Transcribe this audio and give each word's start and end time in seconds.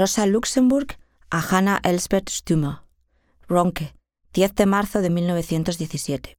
Rosa 0.00 0.24
Luxemburg 0.24 0.96
a 1.28 1.40
Hannah 1.40 1.78
Elsbeth 1.84 2.30
Stummer. 2.30 2.78
Ronke, 3.46 3.94
10 4.32 4.54
de 4.54 4.64
marzo 4.64 5.02
de 5.02 5.10
1917. 5.10 6.38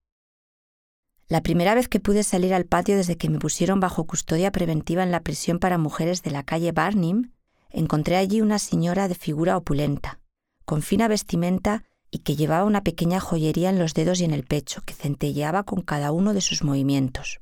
La 1.28 1.44
primera 1.44 1.76
vez 1.76 1.88
que 1.88 2.00
pude 2.00 2.24
salir 2.24 2.56
al 2.56 2.66
patio 2.66 2.98
desde 2.98 3.18
que 3.18 3.30
me 3.30 3.38
pusieron 3.38 3.80
bajo 3.80 4.08
custodia 4.08 4.52
preventiva 4.52 5.04
en 5.04 5.12
la 5.12 5.22
prisión 5.22 5.60
para 5.60 5.78
mujeres 5.78 6.24
de 6.24 6.32
la 6.32 6.42
calle 6.42 6.72
Barnim, 6.72 7.34
encontré 7.70 8.16
allí 8.16 8.42
una 8.42 8.58
señora 8.58 9.08
de 9.08 9.14
figura 9.14 9.58
opulenta, 9.58 10.18
con 10.66 10.82
fina 10.82 11.08
vestimenta 11.08 11.84
y 12.10 12.24
que 12.24 12.36
llevaba 12.36 12.66
una 12.66 12.84
pequeña 12.84 13.20
joyería 13.20 13.70
en 13.70 13.78
los 13.78 13.94
dedos 13.94 14.22
y 14.22 14.24
en 14.24 14.34
el 14.34 14.44
pecho, 14.44 14.82
que 14.82 14.96
centelleaba 14.96 15.66
con 15.66 15.84
cada 15.84 16.12
uno 16.12 16.34
de 16.34 16.42
sus 16.42 16.64
movimientos. 16.64 17.42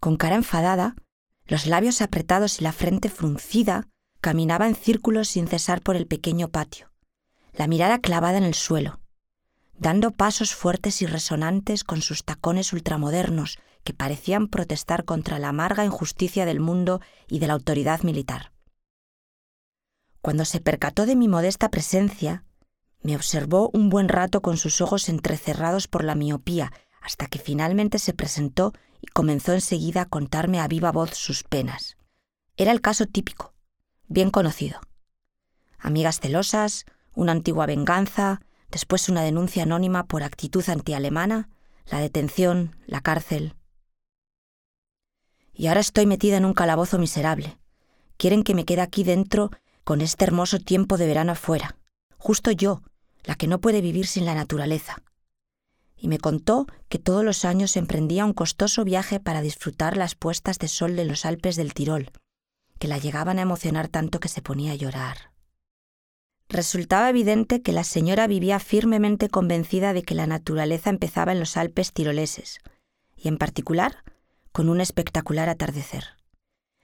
Con 0.00 0.16
cara 0.16 0.36
enfadada, 0.36 0.96
los 1.44 1.66
labios 1.66 2.00
apretados 2.00 2.58
y 2.58 2.64
la 2.64 2.72
frente 2.72 3.10
fruncida, 3.10 3.91
caminaba 4.22 4.68
en 4.68 4.76
círculos 4.76 5.28
sin 5.28 5.48
cesar 5.48 5.82
por 5.82 5.96
el 5.96 6.06
pequeño 6.06 6.48
patio, 6.48 6.92
la 7.52 7.66
mirada 7.66 7.98
clavada 7.98 8.38
en 8.38 8.44
el 8.44 8.54
suelo, 8.54 9.00
dando 9.76 10.12
pasos 10.12 10.54
fuertes 10.54 11.02
y 11.02 11.06
resonantes 11.06 11.82
con 11.82 12.02
sus 12.02 12.24
tacones 12.24 12.72
ultramodernos 12.72 13.58
que 13.82 13.92
parecían 13.92 14.46
protestar 14.46 15.04
contra 15.04 15.40
la 15.40 15.48
amarga 15.48 15.84
injusticia 15.84 16.46
del 16.46 16.60
mundo 16.60 17.00
y 17.28 17.40
de 17.40 17.48
la 17.48 17.54
autoridad 17.54 18.04
militar. 18.04 18.52
Cuando 20.20 20.44
se 20.44 20.60
percató 20.60 21.04
de 21.04 21.16
mi 21.16 21.26
modesta 21.26 21.68
presencia, 21.68 22.44
me 23.02 23.16
observó 23.16 23.70
un 23.74 23.88
buen 23.88 24.08
rato 24.08 24.40
con 24.40 24.56
sus 24.56 24.80
ojos 24.80 25.08
entrecerrados 25.08 25.88
por 25.88 26.04
la 26.04 26.14
miopía, 26.14 26.72
hasta 27.00 27.26
que 27.26 27.40
finalmente 27.40 27.98
se 27.98 28.14
presentó 28.14 28.72
y 29.00 29.08
comenzó 29.08 29.52
enseguida 29.52 30.02
a 30.02 30.08
contarme 30.08 30.60
a 30.60 30.68
viva 30.68 30.92
voz 30.92 31.10
sus 31.10 31.42
penas. 31.42 31.96
Era 32.56 32.70
el 32.70 32.80
caso 32.80 33.06
típico, 33.06 33.51
bien 34.12 34.30
conocido. 34.30 34.80
Amigas 35.78 36.20
celosas, 36.20 36.84
una 37.14 37.32
antigua 37.32 37.66
venganza, 37.66 38.40
después 38.70 39.08
una 39.08 39.22
denuncia 39.22 39.64
anónima 39.64 40.04
por 40.04 40.22
actitud 40.22 40.64
antialemana, 40.68 41.48
la 41.86 41.98
detención, 41.98 42.76
la 42.86 43.00
cárcel. 43.00 43.54
Y 45.52 45.66
ahora 45.66 45.80
estoy 45.80 46.06
metida 46.06 46.36
en 46.36 46.44
un 46.44 46.54
calabozo 46.54 46.98
miserable. 46.98 47.58
Quieren 48.16 48.42
que 48.42 48.54
me 48.54 48.64
quede 48.64 48.80
aquí 48.80 49.04
dentro 49.04 49.50
con 49.84 50.00
este 50.00 50.24
hermoso 50.24 50.58
tiempo 50.58 50.96
de 50.96 51.06
verano 51.06 51.32
afuera. 51.32 51.76
Justo 52.16 52.50
yo, 52.50 52.82
la 53.24 53.34
que 53.34 53.48
no 53.48 53.60
puede 53.60 53.80
vivir 53.80 54.06
sin 54.06 54.24
la 54.24 54.34
naturaleza. 54.34 55.02
Y 55.96 56.08
me 56.08 56.18
contó 56.18 56.66
que 56.88 56.98
todos 56.98 57.24
los 57.24 57.44
años 57.44 57.76
emprendía 57.76 58.24
un 58.24 58.32
costoso 58.32 58.84
viaje 58.84 59.20
para 59.20 59.42
disfrutar 59.42 59.96
las 59.96 60.14
puestas 60.14 60.58
de 60.58 60.68
sol 60.68 60.96
de 60.96 61.04
los 61.04 61.24
Alpes 61.24 61.56
del 61.56 61.74
Tirol, 61.74 62.10
que 62.82 62.88
la 62.88 62.98
llegaban 62.98 63.38
a 63.38 63.42
emocionar 63.42 63.86
tanto 63.86 64.18
que 64.18 64.26
se 64.26 64.42
ponía 64.42 64.72
a 64.72 64.74
llorar. 64.74 65.30
Resultaba 66.48 67.08
evidente 67.08 67.62
que 67.62 67.70
la 67.70 67.84
señora 67.84 68.26
vivía 68.26 68.58
firmemente 68.58 69.28
convencida 69.28 69.92
de 69.92 70.02
que 70.02 70.16
la 70.16 70.26
naturaleza 70.26 70.90
empezaba 70.90 71.30
en 71.30 71.38
los 71.38 71.56
Alpes 71.56 71.92
tiroleses, 71.92 72.58
y 73.14 73.28
en 73.28 73.38
particular 73.38 74.02
con 74.50 74.68
un 74.68 74.80
espectacular 74.80 75.48
atardecer. 75.48 76.16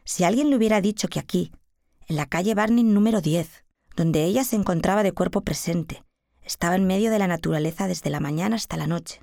Si 0.04 0.22
alguien 0.22 0.50
le 0.50 0.56
hubiera 0.56 0.80
dicho 0.80 1.08
que 1.08 1.18
aquí, 1.18 1.50
en 2.06 2.14
la 2.14 2.26
calle 2.26 2.54
Barning 2.54 2.94
número 2.94 3.20
10, 3.20 3.64
donde 3.96 4.22
ella 4.22 4.44
se 4.44 4.54
encontraba 4.54 5.02
de 5.02 5.10
cuerpo 5.10 5.40
presente, 5.40 6.04
estaba 6.42 6.76
en 6.76 6.86
medio 6.86 7.10
de 7.10 7.18
la 7.18 7.26
naturaleza 7.26 7.88
desde 7.88 8.08
la 8.08 8.20
mañana 8.20 8.54
hasta 8.54 8.76
la 8.76 8.86
noche, 8.86 9.20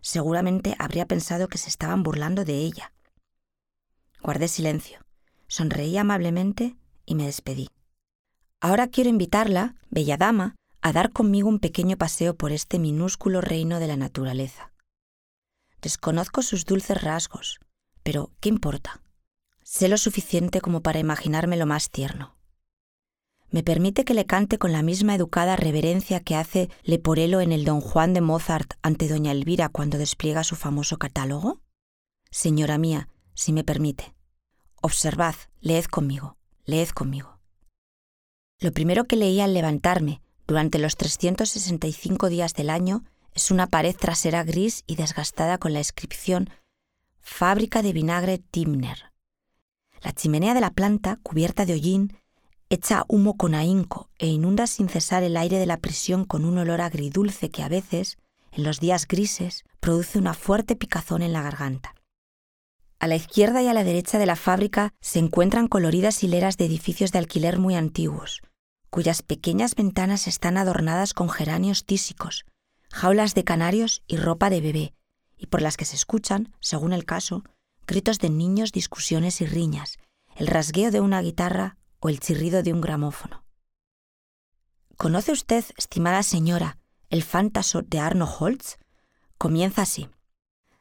seguramente 0.00 0.74
habría 0.78 1.04
pensado 1.04 1.48
que 1.48 1.58
se 1.58 1.68
estaban 1.68 2.02
burlando 2.02 2.46
de 2.46 2.54
ella. 2.60 2.94
Guardé 4.22 4.48
silencio. 4.48 5.03
Sonreí 5.54 5.96
amablemente 5.96 6.74
y 7.06 7.14
me 7.14 7.26
despedí. 7.26 7.68
Ahora 8.60 8.88
quiero 8.88 9.08
invitarla, 9.08 9.76
bella 9.88 10.16
dama, 10.16 10.56
a 10.82 10.92
dar 10.92 11.12
conmigo 11.12 11.48
un 11.48 11.60
pequeño 11.60 11.96
paseo 11.96 12.34
por 12.34 12.50
este 12.50 12.80
minúsculo 12.80 13.40
reino 13.40 13.78
de 13.78 13.86
la 13.86 13.96
naturaleza. 13.96 14.72
Desconozco 15.80 16.42
sus 16.42 16.64
dulces 16.64 17.00
rasgos, 17.00 17.60
pero 18.02 18.32
¿qué 18.40 18.48
importa? 18.48 19.00
Sé 19.62 19.86
lo 19.86 19.96
suficiente 19.96 20.60
como 20.60 20.82
para 20.82 20.98
imaginarme 20.98 21.56
lo 21.56 21.66
más 21.66 21.88
tierno. 21.88 22.34
¿Me 23.48 23.62
permite 23.62 24.04
que 24.04 24.14
le 24.14 24.26
cante 24.26 24.58
con 24.58 24.72
la 24.72 24.82
misma 24.82 25.14
educada 25.14 25.54
reverencia 25.54 26.18
que 26.18 26.34
hace 26.34 26.68
Leporello 26.82 27.40
en 27.40 27.52
el 27.52 27.64
Don 27.64 27.80
Juan 27.80 28.12
de 28.12 28.22
Mozart 28.22 28.74
ante 28.82 29.06
doña 29.06 29.30
Elvira 29.30 29.68
cuando 29.68 29.98
despliega 29.98 30.42
su 30.42 30.56
famoso 30.56 30.98
catálogo? 30.98 31.60
Señora 32.32 32.76
mía, 32.76 33.08
si 33.34 33.52
me 33.52 33.62
permite. 33.62 34.16
Observad, 34.86 35.34
leed 35.62 35.86
conmigo, 35.86 36.36
leed 36.66 36.90
conmigo. 36.90 37.38
Lo 38.60 38.70
primero 38.70 39.04
que 39.04 39.16
leí 39.16 39.40
al 39.40 39.54
levantarme 39.54 40.20
durante 40.46 40.78
los 40.78 40.96
365 40.96 42.28
días 42.28 42.52
del 42.52 42.68
año 42.68 43.02
es 43.32 43.50
una 43.50 43.66
pared 43.66 43.96
trasera 43.96 44.44
gris 44.44 44.84
y 44.86 44.96
desgastada 44.96 45.56
con 45.56 45.72
la 45.72 45.78
inscripción 45.78 46.50
Fábrica 47.18 47.80
de 47.80 47.94
vinagre 47.94 48.36
Timner. 48.36 49.10
La 50.02 50.12
chimenea 50.12 50.52
de 50.52 50.60
la 50.60 50.74
planta, 50.74 51.18
cubierta 51.22 51.64
de 51.64 51.72
hollín, 51.72 52.18
echa 52.68 53.06
humo 53.08 53.38
con 53.38 53.54
ahínco 53.54 54.10
e 54.18 54.26
inunda 54.26 54.66
sin 54.66 54.90
cesar 54.90 55.22
el 55.22 55.38
aire 55.38 55.58
de 55.58 55.64
la 55.64 55.78
prisión 55.78 56.26
con 56.26 56.44
un 56.44 56.58
olor 56.58 56.82
agridulce 56.82 57.48
que 57.48 57.62
a 57.62 57.70
veces, 57.70 58.18
en 58.52 58.64
los 58.64 58.80
días 58.80 59.08
grises, 59.08 59.64
produce 59.80 60.18
una 60.18 60.34
fuerte 60.34 60.76
picazón 60.76 61.22
en 61.22 61.32
la 61.32 61.40
garganta. 61.40 61.93
A 63.04 63.06
la 63.06 63.16
izquierda 63.16 63.60
y 63.60 63.68
a 63.68 63.74
la 63.74 63.84
derecha 63.84 64.18
de 64.18 64.24
la 64.24 64.34
fábrica 64.34 64.94
se 65.02 65.18
encuentran 65.18 65.68
coloridas 65.68 66.24
hileras 66.24 66.56
de 66.56 66.64
edificios 66.64 67.12
de 67.12 67.18
alquiler 67.18 67.58
muy 67.58 67.74
antiguos, 67.74 68.40
cuyas 68.88 69.20
pequeñas 69.20 69.74
ventanas 69.74 70.26
están 70.26 70.56
adornadas 70.56 71.12
con 71.12 71.28
geranios 71.28 71.84
tísicos, 71.84 72.46
jaulas 72.90 73.34
de 73.34 73.44
canarios 73.44 74.02
y 74.06 74.16
ropa 74.16 74.48
de 74.48 74.62
bebé, 74.62 74.94
y 75.36 75.48
por 75.48 75.60
las 75.60 75.76
que 75.76 75.84
se 75.84 75.96
escuchan, 75.96 76.54
según 76.60 76.94
el 76.94 77.04
caso, 77.04 77.44
gritos 77.86 78.20
de 78.20 78.30
niños, 78.30 78.72
discusiones 78.72 79.42
y 79.42 79.44
riñas, 79.44 79.98
el 80.34 80.46
rasgueo 80.46 80.90
de 80.90 81.00
una 81.00 81.20
guitarra 81.20 81.76
o 82.00 82.08
el 82.08 82.20
chirrido 82.20 82.62
de 82.62 82.72
un 82.72 82.80
gramófono. 82.80 83.44
¿Conoce 84.96 85.30
usted, 85.30 85.62
estimada 85.76 86.22
señora, 86.22 86.78
el 87.10 87.22
fantaso 87.22 87.82
de 87.82 87.98
Arno 87.98 88.24
Holz? 88.24 88.78
Comienza 89.36 89.82
así. 89.82 90.08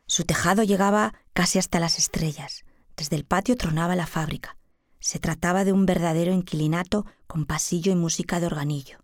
Su 0.05 0.23
tejado 0.23 0.63
llegaba 0.63 1.15
casi 1.33 1.59
hasta 1.59 1.79
las 1.79 1.99
estrellas. 1.99 2.63
Desde 2.95 3.15
el 3.15 3.25
patio 3.25 3.57
tronaba 3.57 3.95
la 3.95 4.07
fábrica. 4.07 4.57
Se 4.99 5.19
trataba 5.19 5.65
de 5.65 5.73
un 5.73 5.85
verdadero 5.85 6.31
inquilinato 6.31 7.05
con 7.27 7.45
pasillo 7.45 7.91
y 7.91 7.95
música 7.95 8.39
de 8.39 8.45
organillo. 8.45 8.99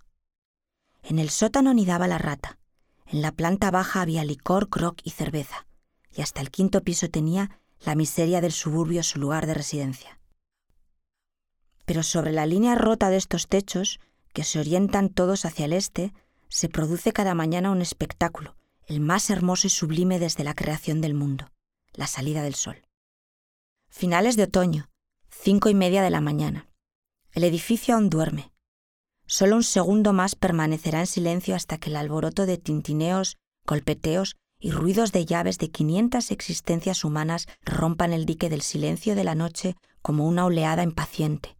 En 1.04 1.20
el 1.20 1.30
sótano 1.30 1.74
nidaba 1.74 2.08
la 2.08 2.18
rata. 2.18 2.58
En 3.08 3.22
la 3.22 3.32
planta 3.32 3.72
baja 3.72 4.02
había 4.02 4.24
licor, 4.24 4.70
croc 4.70 5.02
y 5.04 5.10
cerveza. 5.12 5.66
Y 6.16 6.22
hasta 6.22 6.42
el 6.42 6.52
quinto 6.52 6.84
piso 6.84 7.10
tenía 7.10 7.60
la 7.82 7.96
miseria 7.96 8.42
del 8.42 8.52
suburbio 8.52 9.04
su 9.04 9.20
lugar 9.20 9.48
de 9.48 9.56
residencia. 9.56 10.20
Pero 11.86 12.04
sobre 12.04 12.32
la 12.32 12.46
línea 12.46 12.76
rota 12.76 13.10
de 13.10 13.18
estos 13.18 13.48
techos, 13.48 14.00
que 14.34 14.44
se 14.44 14.60
orientan 14.60 15.10
todos 15.10 15.46
hacia 15.46 15.66
el 15.66 15.74
este, 15.74 16.14
se 16.50 16.70
produce 16.70 17.14
cada 17.14 17.34
mañana 17.34 17.72
un 17.72 17.82
espectáculo, 17.82 18.56
el 18.86 19.00
más 19.00 19.30
hermoso 19.30 19.68
y 19.68 19.70
sublime 19.70 20.20
desde 20.20 20.44
la 20.44 20.54
creación 20.54 21.02
del 21.02 21.14
mundo, 21.14 21.52
la 21.94 22.08
salida 22.08 22.44
del 22.44 22.56
sol. 22.56 22.82
Finales 23.90 24.36
de 24.36 24.44
otoño, 24.44 24.90
cinco 25.30 25.70
y 25.70 25.74
media 25.74 26.02
de 26.02 26.10
la 26.10 26.22
mañana. 26.22 26.70
El 27.32 27.44
edificio 27.44 27.96
aún 27.96 28.10
duerme. 28.10 28.52
Solo 29.26 29.56
un 29.56 29.64
segundo 29.64 30.14
más 30.14 30.36
permanecerá 30.36 31.02
en 31.02 31.08
silencio 31.08 31.56
hasta 31.56 31.78
que 31.78 31.90
el 31.90 31.96
alboroto 31.96 32.46
de 32.46 32.58
tintineos, 32.58 33.38
golpeteos 33.66 34.36
y 34.60 34.72
ruidos 34.72 35.12
de 35.12 35.26
llaves 35.26 35.58
de 35.58 35.72
quinientas 35.72 36.32
existencias 36.32 37.04
humanas 37.04 37.48
rompan 37.64 38.14
el 38.14 38.26
dique 38.26 38.50
del 38.50 38.62
silencio 38.62 39.16
de 39.16 39.24
la 39.24 39.36
noche 39.36 39.76
como 40.02 40.28
una 40.28 40.46
oleada 40.46 40.84
impaciente 40.84 41.58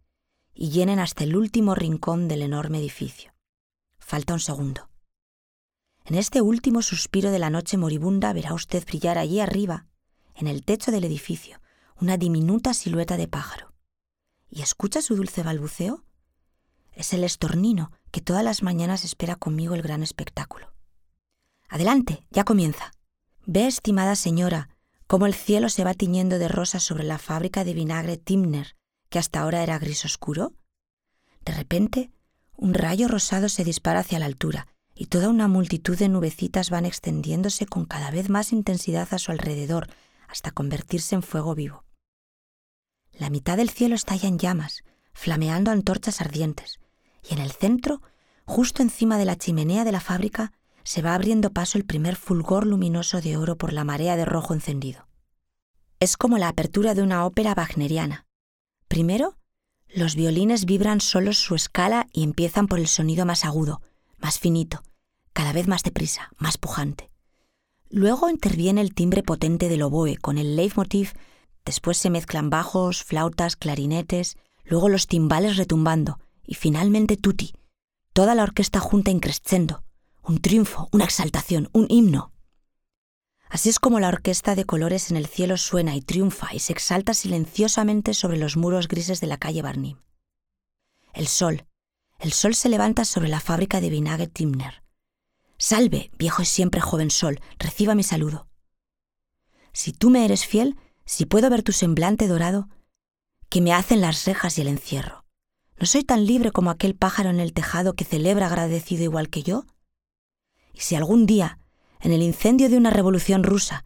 y 0.54 0.70
llenen 0.70 0.98
hasta 0.98 1.24
el 1.24 1.36
último 1.36 1.74
rincón 1.74 2.28
del 2.28 2.42
enorme 2.42 2.78
edificio. 2.78 3.32
Falta 3.98 4.34
un 4.34 4.40
segundo. 4.40 4.90
En 6.04 6.16
este 6.16 6.40
último 6.40 6.82
suspiro 6.82 7.30
de 7.30 7.38
la 7.38 7.50
noche 7.50 7.76
moribunda 7.76 8.32
verá 8.32 8.52
usted 8.52 8.84
brillar 8.84 9.16
allí 9.16 9.40
arriba, 9.40 9.86
en 10.40 10.46
el 10.46 10.64
techo 10.64 10.90
del 10.90 11.04
edificio, 11.04 11.60
una 12.00 12.16
diminuta 12.16 12.72
silueta 12.72 13.18
de 13.18 13.28
pájaro. 13.28 13.74
¿Y 14.48 14.62
escucha 14.62 15.02
su 15.02 15.14
dulce 15.14 15.42
balbuceo? 15.42 16.02
Es 16.92 17.12
el 17.12 17.24
estornino 17.24 17.92
que 18.10 18.22
todas 18.22 18.42
las 18.42 18.62
mañanas 18.62 19.04
espera 19.04 19.36
conmigo 19.36 19.74
el 19.74 19.82
gran 19.82 20.02
espectáculo. 20.02 20.72
Adelante, 21.68 22.26
ya 22.30 22.44
comienza. 22.44 22.90
Ve, 23.44 23.66
estimada 23.66 24.16
señora, 24.16 24.70
cómo 25.06 25.26
el 25.26 25.34
cielo 25.34 25.68
se 25.68 25.84
va 25.84 25.92
tiñendo 25.92 26.38
de 26.38 26.48
rosa 26.48 26.80
sobre 26.80 27.04
la 27.04 27.18
fábrica 27.18 27.62
de 27.62 27.74
vinagre 27.74 28.16
Timner, 28.16 28.76
que 29.10 29.18
hasta 29.18 29.40
ahora 29.40 29.62
era 29.62 29.78
gris 29.78 30.06
oscuro. 30.06 30.54
De 31.44 31.52
repente, 31.52 32.10
un 32.56 32.72
rayo 32.72 33.08
rosado 33.08 33.50
se 33.50 33.62
dispara 33.62 34.00
hacia 34.00 34.18
la 34.18 34.26
altura 34.26 34.68
y 34.94 35.06
toda 35.06 35.28
una 35.28 35.48
multitud 35.48 35.98
de 35.98 36.08
nubecitas 36.08 36.70
van 36.70 36.86
extendiéndose 36.86 37.66
con 37.66 37.84
cada 37.84 38.10
vez 38.10 38.30
más 38.30 38.52
intensidad 38.52 39.08
a 39.12 39.18
su 39.18 39.32
alrededor 39.32 39.88
hasta 40.30 40.52
convertirse 40.52 41.14
en 41.14 41.22
fuego 41.22 41.54
vivo. 41.54 41.84
La 43.12 43.30
mitad 43.30 43.56
del 43.56 43.70
cielo 43.70 43.94
estalla 43.94 44.28
en 44.28 44.38
llamas, 44.38 44.82
flameando 45.12 45.70
antorchas 45.70 46.20
ardientes, 46.20 46.78
y 47.28 47.34
en 47.34 47.40
el 47.40 47.50
centro, 47.50 48.00
justo 48.44 48.82
encima 48.82 49.18
de 49.18 49.24
la 49.24 49.36
chimenea 49.36 49.84
de 49.84 49.92
la 49.92 50.00
fábrica, 50.00 50.52
se 50.84 51.02
va 51.02 51.14
abriendo 51.14 51.52
paso 51.52 51.76
el 51.76 51.84
primer 51.84 52.16
fulgor 52.16 52.66
luminoso 52.66 53.20
de 53.20 53.36
oro 53.36 53.56
por 53.56 53.72
la 53.72 53.84
marea 53.84 54.16
de 54.16 54.24
rojo 54.24 54.54
encendido. 54.54 55.06
Es 55.98 56.16
como 56.16 56.38
la 56.38 56.48
apertura 56.48 56.94
de 56.94 57.02
una 57.02 57.26
ópera 57.26 57.52
wagneriana. 57.54 58.26
Primero, 58.88 59.36
los 59.88 60.14
violines 60.14 60.64
vibran 60.64 61.00
solos 61.00 61.38
su 61.38 61.54
escala 61.54 62.06
y 62.12 62.22
empiezan 62.22 62.68
por 62.68 62.78
el 62.78 62.86
sonido 62.86 63.26
más 63.26 63.44
agudo, 63.44 63.82
más 64.18 64.38
finito, 64.38 64.82
cada 65.32 65.52
vez 65.52 65.68
más 65.68 65.82
deprisa, 65.82 66.30
más 66.38 66.58
pujante. 66.58 67.09
Luego 67.92 68.30
interviene 68.30 68.80
el 68.80 68.94
timbre 68.94 69.24
potente 69.24 69.68
del 69.68 69.82
oboe 69.82 70.16
con 70.16 70.38
el 70.38 70.54
leitmotiv, 70.54 71.14
después 71.64 71.98
se 71.98 72.08
mezclan 72.08 72.48
bajos, 72.48 73.02
flautas, 73.02 73.56
clarinetes, 73.56 74.36
luego 74.64 74.88
los 74.88 75.08
timbales 75.08 75.56
retumbando 75.56 76.20
y 76.46 76.54
finalmente 76.54 77.16
tutti, 77.16 77.52
toda 78.12 78.36
la 78.36 78.44
orquesta 78.44 78.78
junta 78.78 79.10
increscendo, 79.10 79.82
un 80.22 80.40
triunfo, 80.40 80.88
una 80.92 81.04
exaltación, 81.04 81.68
un 81.72 81.86
himno. 81.88 82.32
Así 83.48 83.68
es 83.68 83.80
como 83.80 83.98
la 83.98 84.06
orquesta 84.06 84.54
de 84.54 84.64
colores 84.64 85.10
en 85.10 85.16
el 85.16 85.26
cielo 85.26 85.56
suena 85.56 85.96
y 85.96 86.00
triunfa 86.00 86.54
y 86.54 86.60
se 86.60 86.72
exalta 86.72 87.12
silenciosamente 87.12 88.14
sobre 88.14 88.38
los 88.38 88.56
muros 88.56 88.86
grises 88.86 89.20
de 89.20 89.26
la 89.26 89.38
calle 89.38 89.62
Barnim. 89.62 89.98
El 91.12 91.26
sol, 91.26 91.66
el 92.20 92.32
sol 92.32 92.54
se 92.54 92.68
levanta 92.68 93.04
sobre 93.04 93.28
la 93.28 93.40
fábrica 93.40 93.80
de 93.80 93.90
vinagre 93.90 94.28
Timner. 94.28 94.84
Salve, 95.62 96.10
viejo 96.16 96.40
y 96.40 96.46
siempre 96.46 96.80
joven 96.80 97.10
sol, 97.10 97.38
reciba 97.58 97.94
mi 97.94 98.02
saludo. 98.02 98.48
Si 99.74 99.92
tú 99.92 100.08
me 100.08 100.24
eres 100.24 100.46
fiel, 100.46 100.78
si 101.04 101.26
puedo 101.26 101.50
ver 101.50 101.62
tu 101.62 101.72
semblante 101.72 102.28
dorado, 102.28 102.70
que 103.50 103.60
me 103.60 103.74
hacen 103.74 104.00
las 104.00 104.24
rejas 104.24 104.56
y 104.56 104.62
el 104.62 104.68
encierro. 104.68 105.26
¿No 105.78 105.84
soy 105.84 106.02
tan 106.02 106.24
libre 106.24 106.50
como 106.50 106.70
aquel 106.70 106.94
pájaro 106.94 107.28
en 107.28 107.40
el 107.40 107.52
tejado 107.52 107.92
que 107.92 108.06
celebra 108.06 108.46
agradecido 108.46 109.04
igual 109.04 109.28
que 109.28 109.42
yo? 109.42 109.66
Y 110.72 110.80
si 110.80 110.94
algún 110.94 111.26
día 111.26 111.58
en 112.00 112.12
el 112.12 112.22
incendio 112.22 112.70
de 112.70 112.78
una 112.78 112.88
revolución 112.88 113.44
rusa, 113.44 113.84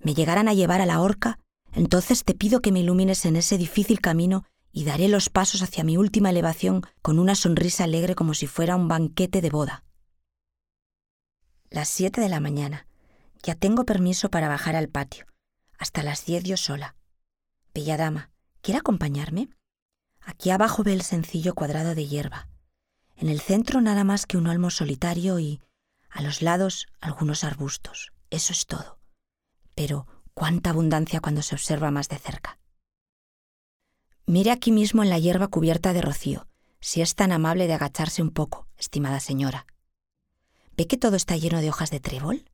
me 0.00 0.12
llegaran 0.12 0.46
a 0.46 0.52
llevar 0.52 0.82
a 0.82 0.86
la 0.86 1.00
horca, 1.00 1.38
entonces 1.72 2.24
te 2.24 2.34
pido 2.34 2.60
que 2.60 2.70
me 2.70 2.80
ilumines 2.80 3.24
en 3.24 3.36
ese 3.36 3.56
difícil 3.56 4.02
camino 4.02 4.44
y 4.72 4.84
daré 4.84 5.08
los 5.08 5.30
pasos 5.30 5.62
hacia 5.62 5.84
mi 5.84 5.96
última 5.96 6.28
elevación 6.28 6.82
con 7.00 7.18
una 7.18 7.34
sonrisa 7.34 7.84
alegre 7.84 8.14
como 8.14 8.34
si 8.34 8.46
fuera 8.46 8.76
un 8.76 8.88
banquete 8.88 9.40
de 9.40 9.48
boda. 9.48 9.83
Las 11.74 11.88
siete 11.88 12.20
de 12.20 12.28
la 12.28 12.38
mañana. 12.38 12.86
Ya 13.42 13.56
tengo 13.56 13.84
permiso 13.84 14.30
para 14.30 14.46
bajar 14.46 14.76
al 14.76 14.88
patio. 14.88 15.26
Hasta 15.76 16.04
las 16.04 16.24
diez 16.24 16.44
yo 16.44 16.56
sola. 16.56 16.94
Bella 17.74 17.96
dama, 17.96 18.30
¿quiere 18.60 18.78
acompañarme? 18.78 19.48
Aquí 20.20 20.50
abajo 20.50 20.84
ve 20.84 20.92
el 20.92 21.02
sencillo 21.02 21.52
cuadrado 21.56 21.96
de 21.96 22.06
hierba. 22.06 22.48
En 23.16 23.28
el 23.28 23.40
centro 23.40 23.80
nada 23.80 24.04
más 24.04 24.24
que 24.24 24.36
un 24.36 24.46
olmo 24.46 24.70
solitario 24.70 25.40
y, 25.40 25.62
a 26.10 26.22
los 26.22 26.42
lados 26.42 26.86
algunos 27.00 27.42
arbustos. 27.42 28.12
Eso 28.30 28.52
es 28.52 28.66
todo. 28.66 29.00
Pero 29.74 30.06
cuánta 30.32 30.70
abundancia 30.70 31.18
cuando 31.18 31.42
se 31.42 31.56
observa 31.56 31.90
más 31.90 32.08
de 32.08 32.18
cerca. 32.18 32.60
Mire 34.26 34.52
aquí 34.52 34.70
mismo 34.70 35.02
en 35.02 35.10
la 35.10 35.18
hierba 35.18 35.48
cubierta 35.48 35.92
de 35.92 36.02
rocío, 36.02 36.46
si 36.78 37.02
es 37.02 37.16
tan 37.16 37.32
amable 37.32 37.66
de 37.66 37.74
agacharse 37.74 38.22
un 38.22 38.30
poco, 38.30 38.68
estimada 38.78 39.18
señora. 39.18 39.66
¿Ve 40.76 40.88
que 40.88 40.96
todo 40.96 41.14
está 41.14 41.36
lleno 41.36 41.60
de 41.60 41.68
hojas 41.68 41.90
de 41.90 42.00
trébol? 42.00 42.44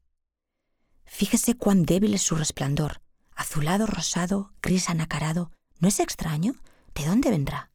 Fíjese 1.07 1.55
cuán 1.55 1.85
débil 1.85 2.13
es 2.15 2.23
su 2.23 2.37
resplandor, 2.37 3.01
azulado, 3.35 3.87
rosado, 3.87 4.53
gris 4.61 4.91
anacarado. 4.91 5.51
¿No 5.79 5.89
es 5.89 6.01
extraño? 6.01 6.55
¿De 6.95 7.07
dónde 7.07 7.31
vendrá? 7.31 7.71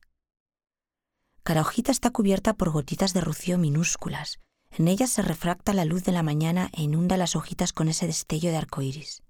Cada 1.44 1.62
hojita 1.62 1.92
está 1.92 2.12
cubierta 2.12 2.54
por 2.54 2.70
gotitas 2.70 3.14
de 3.14 3.22
rocío 3.22 3.58
minúsculas, 3.58 4.40
en 4.72 4.88
ellas 4.88 5.10
se 5.10 5.22
refracta 5.22 5.74
la 5.74 5.86
luz 5.86 6.04
de 6.04 6.12
la 6.12 6.22
mañana 6.22 6.70
e 6.74 6.84
inunda 6.84 7.18
las 7.18 7.36
hojitas 7.36 7.74
con 7.74 7.88
ese 7.88 8.06
destello 8.06 8.52
de 8.52 8.58
arco 8.58 8.82
iris. 8.82 9.24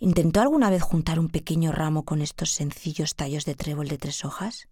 ¿Intentó 0.00 0.40
alguna 0.40 0.70
vez 0.70 0.82
juntar 0.82 1.18
un 1.18 1.28
pequeño 1.28 1.72
ramo 1.72 2.04
con 2.04 2.22
estos 2.22 2.50
sencillos 2.50 3.14
tallos 3.14 3.44
de 3.44 3.54
trébol 3.54 3.88
de 3.88 3.98
tres 3.98 4.24
hojas? 4.24 4.68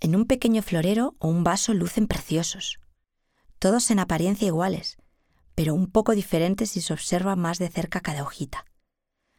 En 0.00 0.14
un 0.14 0.26
pequeño 0.26 0.62
florero 0.62 1.14
o 1.18 1.28
un 1.28 1.44
vaso 1.44 1.74
lucen 1.74 2.06
preciosos, 2.06 2.78
todos 3.58 3.90
en 3.90 3.98
apariencia 3.98 4.46
iguales, 4.46 4.98
pero 5.54 5.74
un 5.74 5.90
poco 5.90 6.12
diferentes 6.12 6.70
si 6.70 6.80
se 6.80 6.92
observa 6.92 7.36
más 7.36 7.58
de 7.58 7.68
cerca 7.68 8.00
cada 8.00 8.22
hojita. 8.22 8.66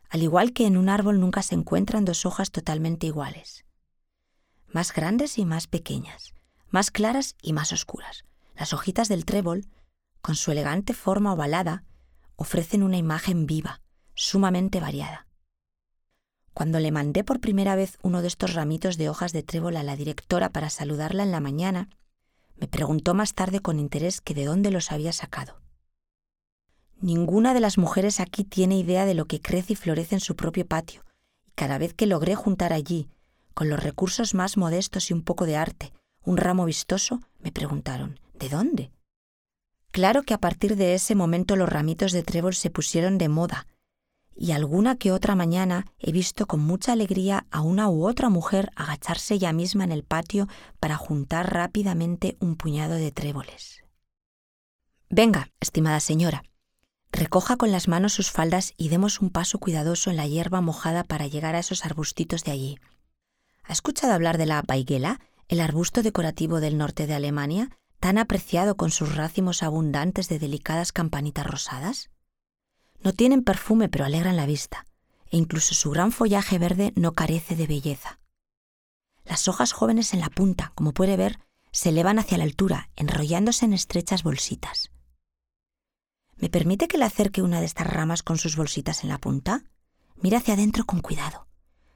Al 0.09 0.23
igual 0.23 0.53
que 0.53 0.65
en 0.65 0.77
un 0.77 0.89
árbol 0.89 1.19
nunca 1.19 1.43
se 1.43 1.55
encuentran 1.55 2.05
dos 2.05 2.25
hojas 2.25 2.51
totalmente 2.51 3.07
iguales. 3.07 3.65
Más 4.67 4.93
grandes 4.93 5.37
y 5.37 5.45
más 5.45 5.67
pequeñas, 5.67 6.33
más 6.69 6.91
claras 6.91 7.35
y 7.41 7.53
más 7.53 7.71
oscuras, 7.71 8.25
las 8.55 8.73
hojitas 8.73 9.07
del 9.07 9.25
trébol, 9.25 9.67
con 10.21 10.35
su 10.35 10.51
elegante 10.51 10.93
forma 10.93 11.33
ovalada, 11.33 11.83
ofrecen 12.35 12.83
una 12.83 12.97
imagen 12.97 13.45
viva, 13.45 13.81
sumamente 14.13 14.79
variada. 14.79 15.27
Cuando 16.53 16.79
le 16.79 16.91
mandé 16.91 17.23
por 17.23 17.39
primera 17.39 17.75
vez 17.75 17.99
uno 18.01 18.21
de 18.21 18.27
estos 18.27 18.55
ramitos 18.55 18.97
de 18.97 19.09
hojas 19.09 19.31
de 19.31 19.43
trébol 19.43 19.77
a 19.77 19.83
la 19.83 19.95
directora 19.95 20.49
para 20.49 20.71
saludarla 20.71 21.23
en 21.23 21.31
la 21.31 21.39
mañana, 21.39 21.89
me 22.59 22.67
preguntó 22.67 23.13
más 23.13 23.33
tarde 23.33 23.59
con 23.59 23.79
interés 23.79 24.21
que 24.21 24.33
de 24.33 24.45
dónde 24.45 24.71
los 24.71 24.91
había 24.91 25.13
sacado. 25.13 25.61
Ninguna 26.99 27.53
de 27.53 27.59
las 27.59 27.77
mujeres 27.77 28.19
aquí 28.19 28.43
tiene 28.43 28.77
idea 28.77 29.05
de 29.05 29.13
lo 29.13 29.25
que 29.25 29.41
crece 29.41 29.73
y 29.73 29.75
florece 29.75 30.15
en 30.15 30.21
su 30.21 30.35
propio 30.35 30.65
patio, 30.65 31.03
y 31.45 31.51
cada 31.51 31.77
vez 31.77 31.93
que 31.93 32.07
logré 32.07 32.35
juntar 32.35 32.73
allí, 32.73 33.09
con 33.53 33.69
los 33.69 33.81
recursos 33.81 34.33
más 34.33 34.57
modestos 34.57 35.09
y 35.09 35.13
un 35.13 35.23
poco 35.23 35.45
de 35.45 35.57
arte, 35.57 35.93
un 36.23 36.37
ramo 36.37 36.65
vistoso, 36.65 37.21
me 37.39 37.51
preguntaron, 37.51 38.19
¿De 38.39 38.49
dónde? 38.49 38.91
Claro 39.91 40.21
que 40.21 40.33
a 40.33 40.37
partir 40.37 40.75
de 40.75 40.93
ese 40.93 41.15
momento 41.15 41.55
los 41.55 41.69
ramitos 41.69 42.11
de 42.11 42.21
trébol 42.21 42.53
se 42.53 42.69
pusieron 42.69 43.17
de 43.17 43.29
moda, 43.29 43.65
y 44.37 44.51
alguna 44.51 44.95
que 44.95 45.11
otra 45.11 45.35
mañana 45.35 45.85
he 45.99 46.11
visto 46.11 46.45
con 46.45 46.59
mucha 46.59 46.93
alegría 46.93 47.47
a 47.51 47.61
una 47.61 47.89
u 47.89 48.07
otra 48.07 48.29
mujer 48.29 48.71
agacharse 48.75 49.33
ella 49.33 49.51
misma 49.51 49.83
en 49.83 49.91
el 49.91 50.03
patio 50.03 50.47
para 50.79 50.95
juntar 50.95 51.51
rápidamente 51.53 52.37
un 52.39 52.55
puñado 52.55 52.95
de 52.95 53.11
tréboles. 53.11 53.83
Venga, 55.09 55.49
estimada 55.59 55.99
señora, 55.99 56.43
recoja 57.11 57.57
con 57.57 57.71
las 57.71 57.87
manos 57.87 58.13
sus 58.13 58.29
faldas 58.29 58.73
y 58.77 58.89
demos 58.89 59.21
un 59.21 59.29
paso 59.29 59.57
cuidadoso 59.57 60.11
en 60.11 60.17
la 60.17 60.27
hierba 60.27 60.61
mojada 60.61 61.03
para 61.03 61.27
llegar 61.27 61.55
a 61.55 61.59
esos 61.59 61.85
arbustitos 61.85 62.43
de 62.43 62.51
allí. 62.51 62.79
¿Ha 63.63 63.73
escuchado 63.73 64.13
hablar 64.13 64.37
de 64.37 64.45
la 64.45 64.61
baiguela, 64.61 65.19
el 65.47 65.61
arbusto 65.61 66.03
decorativo 66.03 66.59
del 66.59 66.77
norte 66.77 67.07
de 67.07 67.15
Alemania, 67.15 67.71
tan 67.99 68.17
apreciado 68.17 68.77
con 68.77 68.91
sus 68.91 69.15
racimos 69.15 69.63
abundantes 69.63 70.29
de 70.29 70.39
delicadas 70.39 70.91
campanitas 70.91 71.47
rosadas? 71.47 72.09
No 73.03 73.13
tienen 73.13 73.43
perfume 73.43 73.89
pero 73.89 74.05
alegran 74.05 74.35
la 74.35 74.45
vista, 74.45 74.85
e 75.29 75.37
incluso 75.37 75.75
su 75.75 75.91
gran 75.91 76.11
follaje 76.11 76.57
verde 76.57 76.93
no 76.95 77.13
carece 77.13 77.55
de 77.55 77.67
belleza. 77.67 78.19
Las 79.25 79.47
hojas 79.47 79.71
jóvenes 79.71 80.13
en 80.13 80.19
la 80.19 80.29
punta, 80.29 80.71
como 80.75 80.93
puede 80.93 81.17
ver, 81.17 81.39
se 81.71 81.89
elevan 81.89 82.19
hacia 82.19 82.37
la 82.37 82.45
altura, 82.45 82.89
enrollándose 82.95 83.65
en 83.65 83.73
estrechas 83.73 84.23
bolsitas. 84.23 84.89
¿Me 86.37 86.49
permite 86.49 86.87
que 86.87 86.97
le 86.97 87.05
acerque 87.05 87.41
una 87.41 87.59
de 87.59 87.65
estas 87.65 87.87
ramas 87.87 88.23
con 88.23 88.37
sus 88.37 88.55
bolsitas 88.55 89.03
en 89.03 89.09
la 89.09 89.17
punta? 89.17 89.63
Mira 90.15 90.37
hacia 90.37 90.53
adentro 90.53 90.85
con 90.85 91.01
cuidado. 91.01 91.47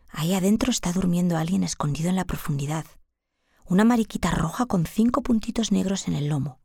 Ahí 0.10 0.34
adentro 0.34 0.72
está 0.72 0.92
durmiendo 0.92 1.38
alguien 1.38 1.64
escondido 1.64 2.10
en 2.10 2.16
la 2.16 2.26
profundidad 2.26 2.86
una 3.72 3.86
mariquita 3.86 4.32
roja 4.32 4.66
con 4.66 4.86
cinco 4.86 5.24
puntitos 5.24 5.72
negros 5.72 6.10
en 6.10 6.16
el 6.16 6.28
lomo. 6.28 6.60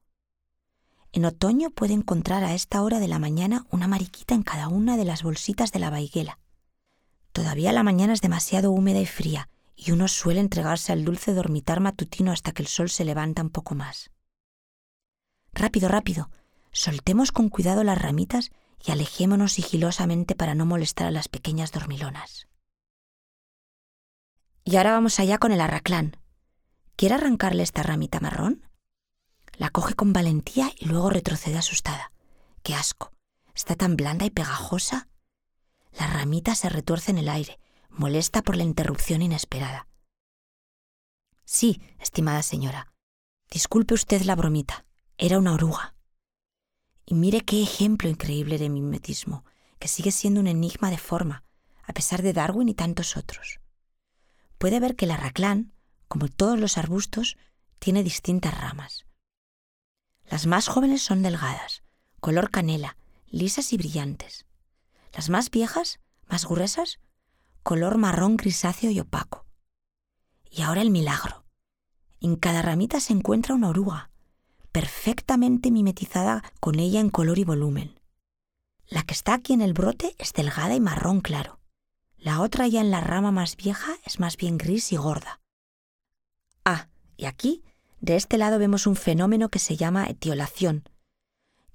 En 1.17 1.25
otoño 1.25 1.71
puede 1.71 1.95
encontrar 1.95 2.45
a 2.45 2.53
esta 2.53 2.83
hora 2.83 3.01
de 3.01 3.09
la 3.09 3.19
mañana 3.19 3.65
una 3.71 3.89
mariquita 3.89 4.35
en 4.35 4.43
cada 4.43 4.69
una 4.69 4.99
de 4.99 5.07
las 5.07 5.23
bolsitas 5.23 5.73
de 5.73 5.79
la 5.79 5.89
vaiguela. 5.89 6.39
Todavía 7.33 7.73
la 7.73 7.83
mañana 7.83 8.13
es 8.13 8.21
demasiado 8.21 8.71
húmeda 8.71 9.01
y 9.01 9.07
fría, 9.07 9.49
y 9.75 9.93
uno 9.93 10.09
suele 10.09 10.41
entregarse 10.41 10.93
al 10.93 11.07
dulce 11.07 11.33
dormitar 11.33 11.81
matutino 11.81 12.33
hasta 12.33 12.53
que 12.53 12.61
el 12.61 12.69
sol 12.69 12.91
se 12.91 13.07
levanta 13.07 13.41
un 13.41 13.49
poco 13.49 13.75
más. 13.75 14.11
Rápido, 15.55 15.89
rápido, 15.89 16.29
soltemos 16.71 17.33
con 17.33 17.49
cuidado 17.49 17.83
las 17.83 17.97
ramitas 17.97 18.51
y 18.85 18.91
alejémonos 18.91 19.55
sigilosamente 19.55 20.35
para 20.35 20.55
no 20.55 20.67
molestar 20.67 21.07
a 21.07 21.13
las 21.13 21.29
pequeñas 21.29 21.73
dormilonas. 21.73 22.47
Y 24.65 24.77
ahora 24.77 24.93
vamos 24.93 25.19
allá 25.19 25.39
con 25.39 25.51
el 25.51 25.63
arraclán, 25.63 26.19
¿Quiere 26.95 27.15
arrancarle 27.15 27.63
esta 27.63 27.83
ramita 27.83 28.21
marrón? 28.21 28.67
La 29.59 29.71
coge 29.71 29.95
con 29.95 30.13
valentía 30.13 30.71
y 30.79 30.87
luego 30.87 31.11
retrocede 31.11 31.57
asustada. 31.57 32.13
¡Qué 32.63 32.75
asco! 32.75 33.13
Está 33.55 33.75
tan 33.75 33.97
blanda 33.97 34.27
y 34.27 34.31
pegajosa. 34.31 35.09
La 35.99 36.07
ramita 36.07 36.55
se 36.55 36.69
retuerce 36.69 37.11
en 37.11 37.19
el 37.19 37.29
aire, 37.29 37.59
molesta 37.89 38.43
por 38.43 38.57
la 38.57 38.65
interrupción 38.65 39.23
inesperada. 39.23 39.89
Sí, 41.47 41.81
estimada 41.99 42.43
señora. 42.43 42.93
Disculpe 43.51 43.95
usted 43.95 44.23
la 44.23 44.35
bromita. 44.35 44.85
Era 45.17 45.39
una 45.39 45.55
oruga. 45.55 45.95
Y 47.07 47.15
mire 47.15 47.41
qué 47.41 47.63
ejemplo 47.63 48.11
increíble 48.11 48.59
de 48.59 48.69
mimetismo, 48.69 49.45
que 49.79 49.89
sigue 49.89 50.11
siendo 50.11 50.41
un 50.41 50.49
enigma 50.49 50.91
de 50.91 50.99
forma, 50.99 51.45
a 51.85 51.95
pesar 51.95 52.21
de 52.21 52.35
Darwin 52.35 52.69
y 52.69 52.75
tantos 52.75 53.17
otros. 53.17 53.61
Puede 54.59 54.81
ver 54.81 54.97
que 54.97 55.07
la 55.07 55.17
raclán, 55.17 55.73
como 56.09 56.29
todos 56.29 56.59
los 56.59 56.77
arbustos, 56.77 57.39
tiene 57.79 58.03
distintas 58.03 58.59
ramas. 58.59 59.06
Las 60.29 60.47
más 60.47 60.69
jóvenes 60.69 61.03
son 61.03 61.23
delgadas, 61.23 61.83
color 62.21 62.51
canela, 62.51 62.97
lisas 63.29 63.73
y 63.73 63.77
brillantes. 63.77 64.47
Las 65.13 65.31
más 65.31 65.51
viejas, 65.51 66.01
más 66.29 66.47
gruesas, 66.47 66.99
color 67.63 67.97
marrón 67.99 68.37
grisáceo 68.37 68.91
y 68.91 69.01
opaco. 69.01 69.47
Y 70.51 70.63
ahora 70.63 70.83
el 70.83 70.91
milagro. 70.91 71.45
En 72.21 72.37
cada 72.37 72.63
ramita 72.63 73.01
se 73.01 73.13
encuentra 73.13 73.55
una 73.55 73.69
oruga, 73.69 74.11
perfectamente 74.73 75.71
mimetizada 75.71 76.43
con 76.61 76.79
ella 76.81 77.01
en 77.01 77.11
color 77.11 77.39
y 77.39 77.45
volumen. 77.45 78.01
La 78.89 79.03
que 79.03 79.15
está 79.15 79.35
aquí 79.35 79.53
en 79.53 79.61
el 79.61 79.73
brote 79.73 80.15
es 80.19 80.33
delgada 80.33 80.75
y 80.75 80.81
marrón 80.81 81.21
claro. 81.21 81.61
La 82.17 82.41
otra 82.41 82.67
ya 82.67 82.81
en 82.81 82.91
la 82.91 83.01
rama 83.01 83.31
más 83.31 83.57
vieja 83.57 83.97
es 84.05 84.19
más 84.19 84.37
bien 84.37 84.59
gris 84.59 84.93
y 84.93 84.97
gorda. 84.97 85.41
Ah, 86.65 86.89
y 87.17 87.27
aquí, 87.27 87.63
de 88.01 88.17
este 88.17 88.39
lado 88.39 88.59
vemos 88.59 88.87
un 88.87 88.97
fenómeno 88.97 89.49
que 89.49 89.59
se 89.59 89.77
llama 89.77 90.07
etiolación, 90.07 90.85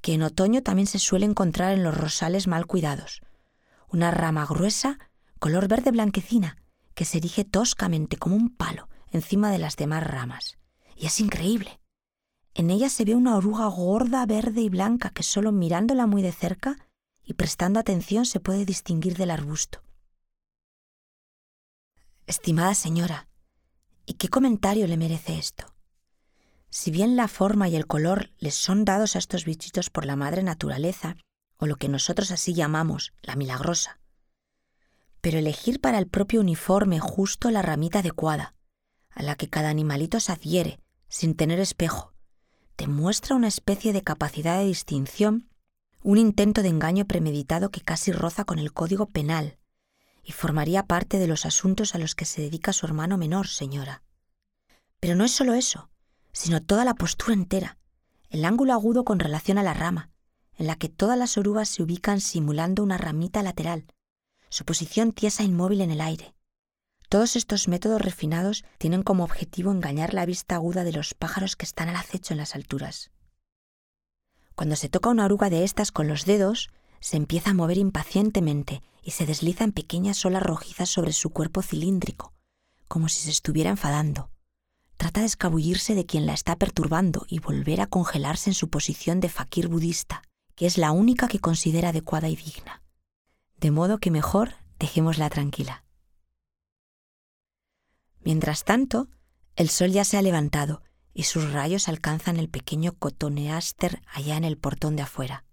que 0.02 0.14
en 0.14 0.24
otoño 0.24 0.64
también 0.64 0.88
se 0.88 1.00
suele 1.00 1.26
encontrar 1.26 1.74
en 1.74 1.84
los 1.84 1.96
rosales 1.96 2.48
mal 2.48 2.66
cuidados. 2.66 3.22
Una 3.88 4.12
rama 4.12 4.46
gruesa, 4.46 4.98
color 5.40 5.68
verde 5.68 5.92
blanquecina, 5.92 6.58
que 6.94 7.06
se 7.06 7.18
erige 7.18 7.46
toscamente 7.46 8.18
como 8.18 8.36
un 8.36 8.50
palo 8.50 8.90
encima 9.12 9.52
de 9.52 9.60
las 9.60 9.76
demás 9.76 10.04
ramas. 10.06 10.58
Y 10.96 11.06
es 11.06 11.20
increíble. 11.20 11.80
En 12.54 12.70
ella 12.70 12.90
se 12.90 13.06
ve 13.06 13.16
una 13.16 13.36
oruga 13.36 13.66
gorda, 13.68 14.26
verde 14.26 14.62
y 14.62 14.70
blanca 14.70 15.10
que 15.10 15.24
solo 15.24 15.52
mirándola 15.52 16.06
muy 16.06 16.22
de 16.22 16.32
cerca 16.32 16.78
y 17.24 17.34
prestando 17.34 17.80
atención 17.80 18.26
se 18.26 18.40
puede 18.40 18.66
distinguir 18.66 19.18
del 19.18 19.32
arbusto. 19.32 19.84
Estimada 22.28 22.76
señora, 22.76 23.28
¿y 24.06 24.14
qué 24.14 24.30
comentario 24.30 24.88
le 24.88 24.98
merece 24.98 25.38
esto? 25.38 25.66
Si 26.74 26.90
bien 26.90 27.18
la 27.18 27.28
forma 27.28 27.68
y 27.68 27.76
el 27.76 27.86
color 27.86 28.32
les 28.40 28.56
son 28.56 28.86
dados 28.86 29.16
a 29.16 29.20
estos 29.20 29.44
bichitos 29.44 29.90
por 29.90 30.06
la 30.06 30.16
madre 30.16 30.42
naturaleza, 30.42 31.18
o 31.58 31.68
lo 31.68 31.76
que 31.76 31.90
nosotros 31.90 32.32
así 32.32 32.54
llamamos 32.54 33.12
la 33.22 33.36
milagrosa, 33.36 34.00
pero 35.20 35.38
elegir 35.38 35.82
para 35.82 36.00
el 36.00 36.08
propio 36.08 36.40
uniforme 36.40 37.00
justo 37.00 37.52
la 37.52 37.62
ramita 37.62 38.00
adecuada, 38.00 38.56
a 39.10 39.22
la 39.22 39.36
que 39.36 39.50
cada 39.50 39.70
animalito 39.70 40.20
se 40.22 40.32
adhiere, 40.32 40.80
sin 41.10 41.36
tener 41.36 41.60
espejo, 41.60 42.14
demuestra 42.78 43.36
una 43.36 43.50
especie 43.50 43.92
de 43.92 44.02
capacidad 44.02 44.58
de 44.58 44.66
distinción, 44.66 45.50
un 46.02 46.18
intento 46.18 46.64
de 46.64 46.70
engaño 46.70 47.06
premeditado 47.06 47.70
que 47.70 47.82
casi 47.82 48.14
roza 48.14 48.46
con 48.46 48.60
el 48.60 48.72
código 48.72 49.08
penal, 49.08 49.60
y 50.24 50.32
formaría 50.32 50.88
parte 50.88 51.20
de 51.20 51.28
los 51.28 51.46
asuntos 51.46 51.96
a 51.96 51.98
los 51.98 52.16
que 52.16 52.26
se 52.26 52.42
dedica 52.42 52.72
su 52.72 52.86
hermano 52.86 53.18
menor, 53.18 53.48
señora. 53.48 54.04
Pero 55.02 55.16
no 55.16 55.26
es 55.26 55.32
solo 55.32 55.54
eso, 55.54 55.91
sino 56.32 56.62
toda 56.62 56.86
la 56.86 56.96
postura 56.96 57.34
entera, 57.34 57.78
el 58.30 58.46
ángulo 58.46 58.74
agudo 58.74 59.04
con 59.04 59.20
relación 59.20 59.58
a 59.58 59.64
la 59.64 59.74
rama, 59.74 60.10
en 60.56 60.68
la 60.68 60.76
que 60.76 60.90
todas 60.90 61.18
las 61.18 61.38
orugas 61.38 61.70
se 61.70 61.84
ubican 61.84 62.22
simulando 62.22 62.84
una 62.84 62.98
ramita 62.98 63.44
lateral, 63.44 63.86
su 64.50 64.66
posición 64.66 65.12
tiesa 65.12 65.44
e 65.44 65.48
inmóvil 65.48 65.82
en 65.82 65.92
el 65.92 66.02
aire, 66.02 66.36
todos 67.12 67.36
estos 67.36 67.68
métodos 67.68 68.02
refinados 68.02 68.64
tienen 68.78 69.04
como 69.04 69.26
objetivo 69.26 69.70
engañar 69.70 70.14
la 70.14 70.26
vista 70.26 70.56
aguda 70.56 70.86
de 70.86 70.94
los 70.94 71.14
pájaros 71.14 71.58
que 71.58 71.66
están 71.66 71.90
al 71.90 71.98
acecho 71.98 72.34
en 72.34 72.38
las 72.38 72.56
alturas. 72.56 73.12
Cuando 74.56 74.78
se 74.78 74.88
toca 74.88 75.10
una 75.10 75.26
oruga 75.26 75.50
de 75.50 75.66
estas 75.66 75.92
con 75.92 76.08
los 76.08 76.24
dedos, 76.24 76.70
se 77.02 77.18
empieza 77.18 77.50
a 77.50 77.54
mover 77.54 77.78
impacientemente 77.78 78.82
y 79.04 79.12
se 79.12 79.26
desliza 79.26 79.66
en 79.66 79.74
pequeñas 79.74 80.24
olas 80.24 80.42
rojizas 80.42 80.88
sobre 80.88 81.12
su 81.12 81.32
cuerpo 81.32 81.62
cilíndrico, 81.62 82.32
como 82.88 83.10
si 83.10 83.20
se 83.20 83.32
estuviera 83.32 83.72
enfadando. 83.72 84.30
Trata 85.02 85.22
de 85.22 85.26
escabullirse 85.26 85.96
de 85.96 86.06
quien 86.06 86.28
la 86.28 86.36
está 86.36 86.58
perturbando 86.58 87.26
y 87.28 87.40
volver 87.40 87.82
a 87.82 87.88
congelarse 87.88 88.52
en 88.52 88.54
su 88.54 88.70
posición 88.70 89.20
de 89.20 89.30
fakir 89.30 89.68
budista, 89.68 90.22
que 90.54 90.68
es 90.68 90.78
la 90.78 90.92
única 90.92 91.28
que 91.28 91.40
considera 91.40 91.90
adecuada 91.90 92.30
y 92.30 92.36
digna. 92.36 92.84
De 93.60 93.72
modo 93.72 93.98
que 93.98 94.12
mejor 94.12 94.54
dejémosla 94.78 95.32
tranquila. 95.32 95.86
Mientras 98.20 98.64
tanto, 98.64 99.08
el 99.56 99.72
sol 99.72 99.90
ya 99.90 100.04
se 100.04 100.18
ha 100.18 100.22
levantado 100.22 100.84
y 101.16 101.24
sus 101.24 101.52
rayos 101.52 101.88
alcanzan 101.88 102.38
el 102.38 102.50
pequeño 102.50 102.92
cotoneáster 102.92 104.04
allá 104.06 104.38
en 104.38 104.44
el 104.44 104.60
portón 104.60 104.96
de 104.96 105.02
afuera. 105.02 105.46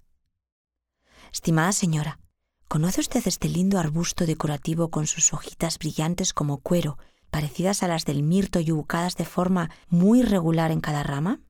Estimada 1.32 1.72
señora, 1.72 2.20
¿conoce 2.68 3.00
usted 3.00 3.26
este 3.26 3.48
lindo 3.48 3.78
arbusto 3.78 4.26
decorativo 4.26 4.90
con 4.90 5.06
sus 5.06 5.32
hojitas 5.32 5.78
brillantes 5.78 6.34
como 6.34 6.58
cuero, 6.58 6.98
parecidas 7.30 7.82
a 7.82 7.88
las 7.88 8.04
del 8.04 8.22
mirto 8.22 8.60
y 8.60 8.72
ubicadas 8.72 9.16
de 9.16 9.24
forma 9.24 9.70
muy 9.88 10.22
regular 10.22 10.70
en 10.70 10.80
cada 10.80 11.02
rama? 11.02 11.40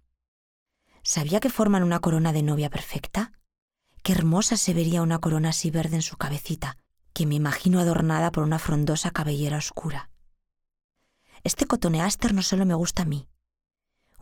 ¿Sabía 1.03 1.41
que 1.41 1.51
forman 1.51 1.83
una 1.83 2.01
corona 2.01 2.33
de 2.33 2.43
novia 2.43 2.71
perfecta? 2.71 3.33
Qué 4.03 4.13
hermosa 4.13 4.57
se 4.57 4.75
vería 4.75 5.03
una 5.03 5.19
corona 5.19 5.51
así 5.51 5.71
verde 5.71 5.97
en 5.97 6.03
su 6.03 6.17
cabecita, 6.17 6.77
que 7.13 7.27
me 7.27 7.35
imagino 7.35 7.81
adornada 7.81 8.31
por 8.31 8.45
una 8.45 8.59
frondosa 8.59 9.11
cabellera 9.11 9.59
oscura. 9.59 10.11
Este 11.45 11.67
cotoneáster 11.67 12.35
no 12.35 12.43
solo 12.43 12.67
me 12.67 12.75
gusta 12.75 13.03
a 13.03 13.07
mí. 13.07 13.29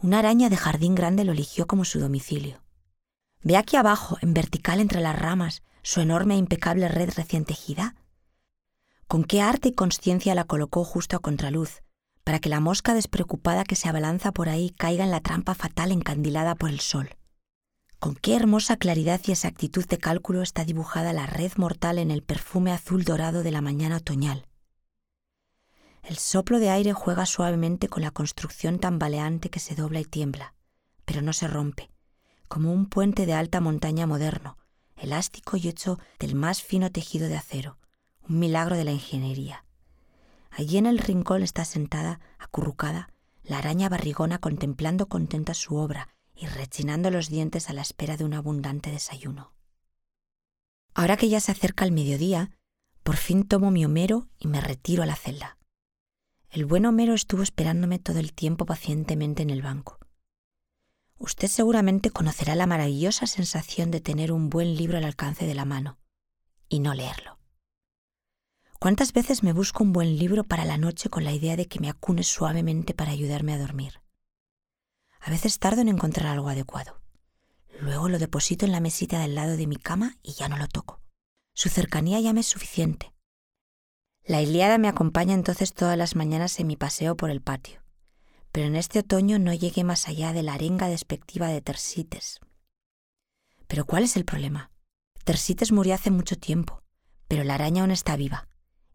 Una 0.03 0.19
araña 0.19 0.49
de 0.49 0.57
jardín 0.57 0.95
grande 0.95 1.25
lo 1.25 1.33
eligió 1.33 1.67
como 1.67 1.85
su 1.85 1.99
domicilio. 1.99 2.63
Ve 3.43 3.57
aquí 3.57 3.77
abajo, 3.77 4.19
en 4.21 4.35
vertical 4.35 4.81
entre 4.81 5.01
las 5.01 5.19
ramas, 5.19 5.63
su 5.83 6.01
enorme 6.01 6.35
e 6.35 6.39
impecable 6.39 6.89
red 6.89 7.11
recién 7.17 7.45
tejida. 7.45 7.95
Con 9.09 9.23
qué 9.23 9.41
arte 9.41 9.69
y 9.69 9.73
conciencia 9.73 10.35
la 10.35 10.45
colocó 10.45 10.83
justo 10.83 11.17
a 11.17 11.21
contraluz, 11.21 11.83
para 12.25 12.41
que 12.41 12.49
la 12.49 12.59
mosca 12.59 12.93
despreocupada 12.93 13.63
que 13.63 13.77
se 13.77 13.89
abalanza 13.89 14.33
por 14.33 14.49
ahí 14.49 14.71
caiga 14.71 15.05
en 15.05 15.13
la 15.13 15.21
trampa 15.21 15.55
fatal 15.55 15.93
encandilada 15.93 16.57
por 16.57 16.71
el 16.71 16.81
sol. 16.81 17.11
Con 18.01 18.17
qué 18.17 18.35
hermosa 18.35 18.77
claridad 18.77 19.21
y 19.25 19.31
exactitud 19.31 19.87
de 19.87 19.99
cálculo 19.99 20.43
está 20.43 20.65
dibujada 20.65 21.13
la 21.13 21.27
red 21.27 21.53
mortal 21.57 22.01
en 22.01 22.11
el 22.11 22.23
perfume 22.23 22.73
azul 22.73 23.05
dorado 23.05 23.45
de 23.45 23.53
la 23.53 23.61
mañana 23.61 23.99
otoñal. 23.99 24.49
El 26.03 26.19
soplo 26.19 26.59
de 26.59 26.71
aire 26.71 26.93
juega 26.93 27.27
suavemente 27.27 27.89
con 27.89 28.03
la 28.03 28.11
construcción 28.11 28.81
tambaleante 28.81 29.51
que 29.51 29.61
se 29.61 29.77
dobla 29.77 30.01
y 30.01 30.05
tiembla, 30.05 30.55
pero 31.05 31.23
no 31.23 31.33
se 31.33 31.47
rompe, 31.47 31.91
como 32.49 32.73
un 32.73 32.87
puente 32.87 33.25
de 33.25 33.35
alta 33.35 33.61
montaña 33.61 34.09
moderno, 34.09 34.59
elástico 34.97 35.57
y 35.57 35.69
hecho 35.69 36.01
del 36.19 36.35
más 36.35 36.61
fino 36.61 36.91
tejido 36.91 37.29
de 37.29 37.37
acero, 37.37 37.79
un 38.29 38.39
milagro 38.39 38.77
de 38.77 38.85
la 38.85 38.93
ingeniería. 38.93 39.65
Allí 40.51 40.79
en 40.79 40.87
el 40.87 40.99
rincón 40.99 41.43
está 41.43 41.65
sentada, 41.65 42.21
acurrucada, 42.39 43.11
la 43.43 43.59
araña 43.59 43.89
barrigona 43.89 44.39
contemplando 44.39 45.09
contenta 45.09 45.55
su 45.55 45.77
obra 45.77 46.09
y 46.35 46.47
rechinando 46.47 47.11
los 47.11 47.29
dientes 47.29 47.71
a 47.71 47.73
la 47.73 47.83
espera 47.83 48.17
de 48.17 48.25
un 48.25 48.35
abundante 48.35 48.91
desayuno. 48.91 49.53
Ahora 50.95 51.17
que 51.17 51.29
ya 51.29 51.41
se 51.41 51.53
acerca 51.53 51.85
el 51.85 51.93
mediodía, 51.93 52.51
por 53.03 53.17
fin 53.17 53.47
tomo 53.47 53.71
mi 53.71 53.85
homero 53.85 54.29
y 54.39 54.49
me 54.49 54.61
retiro 54.61 55.03
a 55.03 55.07
la 55.07 55.15
celda. 55.15 55.59
El 56.51 56.65
buen 56.65 56.87
Homero 56.87 57.13
estuvo 57.13 57.43
esperándome 57.43 57.99
todo 57.99 58.19
el 58.19 58.33
tiempo 58.33 58.65
pacientemente 58.65 59.43
en 59.43 59.51
el 59.51 59.63
banco. 59.63 59.99
Usted 61.19 61.49
seguramente 61.49 62.11
conocerá 62.11 62.55
la 62.55 62.67
maravillosa 62.67 63.27
sensación 63.27 63.91
de 63.91 64.01
tener 64.01 64.33
un 64.33 64.49
buen 64.49 64.75
libro 64.75 64.97
al 64.97 65.05
alcance 65.05 65.47
de 65.47 65.55
la 65.55 65.65
mano 65.65 65.99
y 66.69 66.81
no 66.81 66.95
leerlo. 66.95 67.36
¿Cuántas 68.79 69.15
veces 69.15 69.43
me 69.43 69.55
busco 69.55 69.83
un 69.83 69.93
buen 69.93 70.19
libro 70.19 70.45
para 70.45 70.67
la 70.67 70.77
noche 70.77 71.09
con 71.09 71.25
la 71.25 71.33
idea 71.33 71.57
de 71.57 71.67
que 71.67 71.81
me 71.81 71.89
acune 71.89 72.23
suavemente 72.23 72.93
para 72.93 73.11
ayudarme 73.11 73.55
a 73.55 73.59
dormir? 73.59 74.03
A 75.21 75.31
veces 75.31 75.59
tardo 75.59 75.81
en 75.81 75.89
encontrar 75.89 76.27
algo 76.27 76.51
adecuado. 76.51 77.01
Luego 77.81 78.09
lo 78.09 78.19
deposito 78.19 78.67
en 78.67 78.73
la 78.73 78.81
mesita 78.81 79.19
del 79.21 79.35
lado 79.35 79.57
de 79.57 79.67
mi 79.67 79.77
cama 79.77 80.19
y 80.23 80.35
ya 80.35 80.49
no 80.49 80.59
lo 80.59 80.69
toco. 80.69 81.01
Su 81.55 81.71
cercanía 81.71 82.21
ya 82.21 82.35
me 82.35 82.41
es 82.41 82.47
suficiente. 82.47 83.15
La 84.25 84.43
Iliada 84.43 84.77
me 84.77 84.89
acompaña 84.89 85.35
entonces 85.35 85.73
todas 85.73 85.97
las 85.97 86.15
mañanas 86.15 86.61
en 86.61 86.67
mi 86.67 86.77
paseo 86.77 87.17
por 87.17 87.31
el 87.31 87.41
patio, 87.41 87.83
pero 88.53 88.67
en 88.67 88.77
este 88.77 88.99
otoño 88.99 89.39
no 89.39 89.55
llegué 89.55 89.85
más 89.85 90.07
allá 90.07 90.35
de 90.35 90.43
la 90.43 90.55
arenga 90.55 90.89
despectiva 90.89 91.49
de 91.49 91.63
Tersites. 91.63 92.41
Pero 93.69 93.87
¿cuál 93.87 94.05
es 94.05 94.17
el 94.17 94.25
problema? 94.25 94.71
Tersites 95.25 95.73
murió 95.73 95.95
hace 95.95 96.11
mucho 96.11 96.37
tiempo, 96.37 96.83
pero 97.27 97.43
la 97.43 97.55
araña 97.55 97.83
aún 97.83 97.91
está 97.91 98.17
viva. 98.17 98.49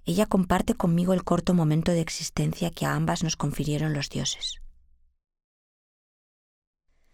Ella 0.06 0.26
comparte 0.26 0.74
conmigo 0.74 1.14
el 1.14 1.24
corto 1.24 1.54
momento 1.54 1.92
de 1.92 2.02
existencia 2.02 2.72
que 2.72 2.86
a 2.86 2.96
ambas 2.96 3.24
nos 3.24 3.36
confirieron 3.36 3.94
los 3.94 4.10
dioses. 4.10 4.62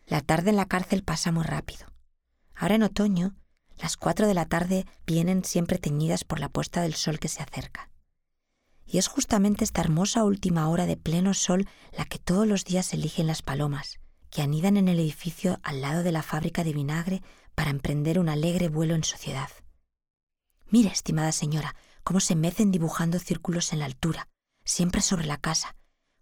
La 0.05 0.21
tarde 0.21 0.51
en 0.51 0.55
la 0.55 0.67
cárcel 0.67 1.03
pasa 1.03 1.31
muy 1.31 1.43
rápido. 1.43 1.85
Ahora 2.55 2.75
en 2.75 2.83
otoño, 2.83 3.35
las 3.77 3.97
cuatro 3.97 4.25
de 4.25 4.33
la 4.33 4.45
tarde 4.45 4.85
vienen 5.05 5.43
siempre 5.43 5.77
teñidas 5.77 6.23
por 6.23 6.39
la 6.39 6.49
puesta 6.49 6.81
del 6.81 6.95
sol 6.95 7.19
que 7.19 7.27
se 7.27 7.43
acerca. 7.43 7.91
Y 8.85 8.99
es 8.99 9.07
justamente 9.07 9.65
esta 9.65 9.81
hermosa 9.81 10.23
última 10.23 10.69
hora 10.69 10.85
de 10.85 10.95
pleno 10.95 11.33
sol 11.33 11.67
la 11.91 12.05
que 12.05 12.19
todos 12.19 12.47
los 12.47 12.63
días 12.63 12.93
eligen 12.93 13.27
las 13.27 13.41
palomas, 13.41 13.99
que 14.29 14.41
anidan 14.41 14.77
en 14.77 14.87
el 14.87 14.99
edificio 14.99 15.59
al 15.61 15.81
lado 15.81 16.03
de 16.03 16.13
la 16.13 16.23
fábrica 16.23 16.63
de 16.63 16.73
vinagre 16.73 17.21
para 17.53 17.69
emprender 17.69 18.17
un 18.17 18.29
alegre 18.29 18.69
vuelo 18.69 18.95
en 18.95 19.03
sociedad. 19.03 19.49
Mire, 20.69 20.89
estimada 20.89 21.31
señora, 21.33 21.75
cómo 22.07 22.21
se 22.21 22.37
mecen 22.37 22.71
dibujando 22.71 23.19
círculos 23.19 23.73
en 23.73 23.79
la 23.79 23.85
altura, 23.85 24.29
siempre 24.63 25.01
sobre 25.01 25.25
la 25.25 25.35
casa, 25.35 25.75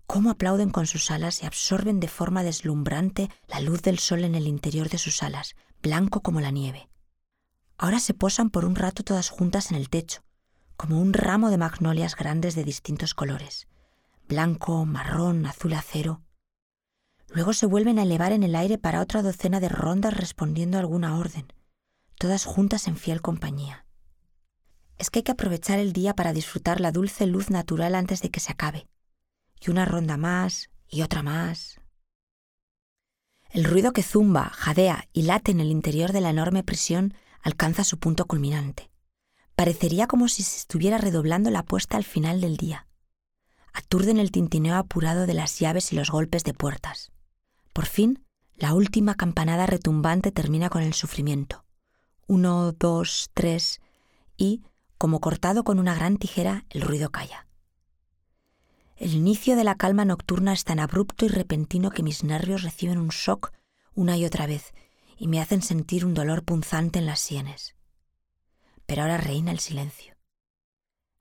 cómo 0.08 0.32
aplauden 0.32 0.72
con 0.72 0.88
sus 0.88 1.12
alas 1.12 1.44
y 1.44 1.46
absorben 1.46 2.00
de 2.00 2.08
forma 2.08 2.42
deslumbrante 2.42 3.30
la 3.48 3.60
luz 3.60 3.84
del 3.84 4.00
sol 4.00 4.24
en 4.24 4.34
el 4.34 4.48
interior 4.48 4.90
de 4.90 4.98
sus 4.98 5.22
alas, 5.22 5.56
blanco 5.84 6.22
como 6.22 6.42
la 6.42 6.50
nieve. 6.50 6.90
Ahora 7.78 8.00
se 8.00 8.16
posan 8.16 8.50
por 8.50 8.66
un 8.66 8.76
rato 8.76 9.04
todas 9.04 9.30
juntas 9.30 9.70
en 9.70 9.78
el 9.78 9.92
techo, 9.92 10.24
como 10.76 11.00
un 11.00 11.14
ramo 11.14 11.52
de 11.52 11.60
magnolias 11.60 12.16
grandes 12.16 12.56
de 12.56 12.64
distintos 12.64 13.14
colores, 13.14 13.68
blanco, 14.28 14.86
marrón, 14.86 15.46
azul 15.46 15.74
acero. 15.74 16.24
Luego 17.30 17.54
se 17.54 17.68
vuelven 17.68 18.00
a 18.00 18.04
elevar 18.04 18.32
en 18.32 18.42
el 18.42 18.56
aire 18.56 18.80
para 18.80 19.02
otra 19.02 19.22
docena 19.22 19.60
de 19.60 19.70
rondas 19.70 20.18
respondiendo 20.18 20.78
a 20.78 20.80
alguna 20.80 21.16
orden, 21.20 21.46
todas 22.18 22.46
juntas 22.46 22.88
en 22.88 22.98
fiel 22.98 23.22
compañía. 23.22 23.85
Es 24.98 25.10
que 25.10 25.20
hay 25.20 25.24
que 25.24 25.32
aprovechar 25.32 25.80
el 25.80 25.94
día 25.94 26.16
para 26.16 26.34
disfrutar 26.34 26.80
la 26.80 26.92
dulce 26.92 27.26
luz 27.26 27.50
natural 27.50 27.96
antes 27.96 28.22
de 28.22 28.30
que 28.30 28.40
se 28.40 28.52
acabe. 28.52 28.88
Y 29.60 29.70
una 29.72 29.86
ronda 29.86 30.18
más, 30.18 30.70
y 30.88 31.02
otra 31.02 31.24
más. 31.24 31.80
El 33.50 33.64
ruido 33.64 33.94
que 33.94 34.04
zumba, 34.04 34.50
jadea 34.50 35.08
y 35.14 35.24
late 35.24 35.52
en 35.52 35.60
el 35.60 35.72
interior 35.72 36.12
de 36.12 36.22
la 36.22 36.30
enorme 36.30 36.64
prisión 36.64 37.14
alcanza 37.42 37.84
su 37.84 38.00
punto 38.00 38.26
culminante. 38.26 38.90
Parecería 39.56 40.08
como 40.08 40.28
si 40.28 40.44
se 40.44 40.58
estuviera 40.58 40.98
redoblando 40.98 41.50
la 41.50 41.64
puesta 41.64 41.96
al 41.96 42.04
final 42.04 42.42
del 42.42 42.58
día. 42.58 42.88
Aturden 43.74 44.18
el 44.18 44.32
tintineo 44.32 44.76
apurado 44.76 45.26
de 45.26 45.34
las 45.34 45.60
llaves 45.60 45.94
y 45.94 45.96
los 45.96 46.10
golpes 46.10 46.44
de 46.44 46.54
puertas. 46.54 47.12
Por 47.72 47.86
fin, 47.86 48.26
la 48.56 48.74
última 48.74 49.16
campanada 49.16 49.66
retumbante 49.66 50.32
termina 50.32 50.70
con 50.70 50.82
el 50.82 50.94
sufrimiento. 50.94 51.66
Uno, 52.28 52.72
dos, 52.72 53.30
tres, 53.34 53.80
y, 54.38 54.64
como 54.98 55.20
cortado 55.20 55.64
con 55.64 55.80
una 55.80 55.96
gran 55.96 56.18
tijera, 56.18 56.66
el 56.70 56.82
ruido 56.82 57.10
calla. 57.12 57.48
El 58.96 59.14
inicio 59.14 59.56
de 59.56 59.66
la 59.66 59.76
calma 59.76 60.06
nocturna 60.06 60.54
es 60.54 60.64
tan 60.64 60.80
abrupto 60.80 61.26
y 61.26 61.30
repentino 61.30 61.92
que 61.92 62.04
mis 62.04 62.24
nervios 62.24 62.64
reciben 62.64 62.98
un 62.98 63.10
shock 63.10 63.52
una 63.94 64.18
y 64.18 64.26
otra 64.26 64.48
vez 64.48 64.74
y 65.18 65.28
me 65.28 65.42
hacen 65.42 65.62
sentir 65.62 66.06
un 66.06 66.14
dolor 66.14 66.44
punzante 66.44 67.00
en 67.00 67.06
las 67.06 67.20
sienes. 67.20 67.76
Pero 68.86 69.02
ahora 69.02 69.18
reina 69.18 69.52
el 69.52 69.60
silencio. 69.60 70.16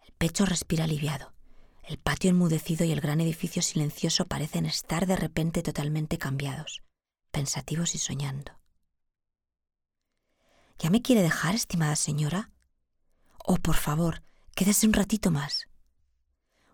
El 0.04 0.12
pecho 0.12 0.44
respira 0.44 0.84
aliviado. 0.84 1.32
El 1.82 1.98
patio 1.98 2.30
enmudecido 2.30 2.84
y 2.84 2.92
el 2.92 3.00
gran 3.00 3.20
edificio 3.20 3.60
silencioso 3.60 4.26
parecen 4.26 4.66
estar 4.66 5.06
de 5.06 5.16
repente 5.16 5.62
totalmente 5.62 6.16
cambiados, 6.16 6.82
pensativos 7.30 7.94
y 7.94 7.98
soñando. 7.98 8.52
¿Ya 10.78 10.90
me 10.90 11.02
quiere 11.02 11.22
dejar, 11.22 11.54
estimada 11.54 11.96
señora? 11.96 12.50
Oh, 13.46 13.56
por 13.58 13.76
favor, 13.76 14.22
quédese 14.54 14.86
un 14.86 14.94
ratito 14.94 15.30
más. 15.30 15.68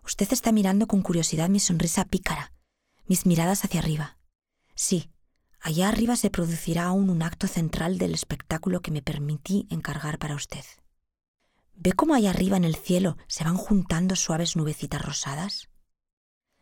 Usted 0.05 0.31
está 0.31 0.53
mirando 0.53 0.87
con 0.87 1.01
curiosidad 1.01 1.49
mi 1.49 1.59
sonrisa 1.59 2.05
pícara, 2.05 2.53
mis 3.05 3.25
miradas 3.25 3.65
hacia 3.65 3.81
arriba. 3.81 4.17
Sí, 4.73 5.11
allá 5.59 5.89
arriba 5.89 6.15
se 6.15 6.29
producirá 6.29 6.85
aún 6.85 7.09
un 7.09 7.23
acto 7.23 7.47
central 7.47 7.97
del 7.97 8.13
espectáculo 8.13 8.79
que 8.81 8.91
me 8.91 9.01
permití 9.01 9.67
encargar 9.69 10.17
para 10.17 10.35
usted. 10.35 10.63
¿Ve 11.75 11.91
cómo 11.91 12.13
allá 12.13 12.29
arriba 12.29 12.55
en 12.55 12.63
el 12.63 12.77
cielo 12.77 13.17
se 13.27 13.43
van 13.43 13.57
juntando 13.57 14.15
suaves 14.15 14.55
nubecitas 14.55 15.01
rosadas? 15.01 15.67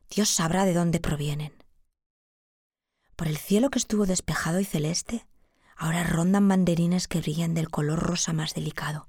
Dios 0.09 0.29
sabrá 0.29 0.65
de 0.65 0.73
dónde 0.73 0.99
provienen. 0.99 1.53
Por 3.15 3.27
el 3.27 3.37
cielo 3.37 3.69
que 3.69 3.77
estuvo 3.77 4.07
despejado 4.07 4.59
y 4.59 4.65
celeste, 4.65 5.27
ahora 5.75 6.03
rondan 6.03 6.47
banderines 6.47 7.07
que 7.07 7.21
brillan 7.21 7.53
del 7.53 7.69
color 7.69 7.99
rosa 7.99 8.33
más 8.33 8.55
delicado, 8.55 9.07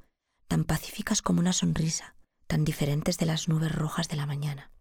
tan 0.51 0.65
pacíficas 0.65 1.23
como 1.23 1.39
una 1.39 1.53
sonrisa, 1.53 2.17
tan 2.49 2.65
diferentes 2.65 3.19
de 3.19 3.25
las 3.25 3.49
nubes 3.49 3.71
rojas 3.71 4.09
de 4.09 4.17
la 4.17 4.27
mañana. 4.27 4.73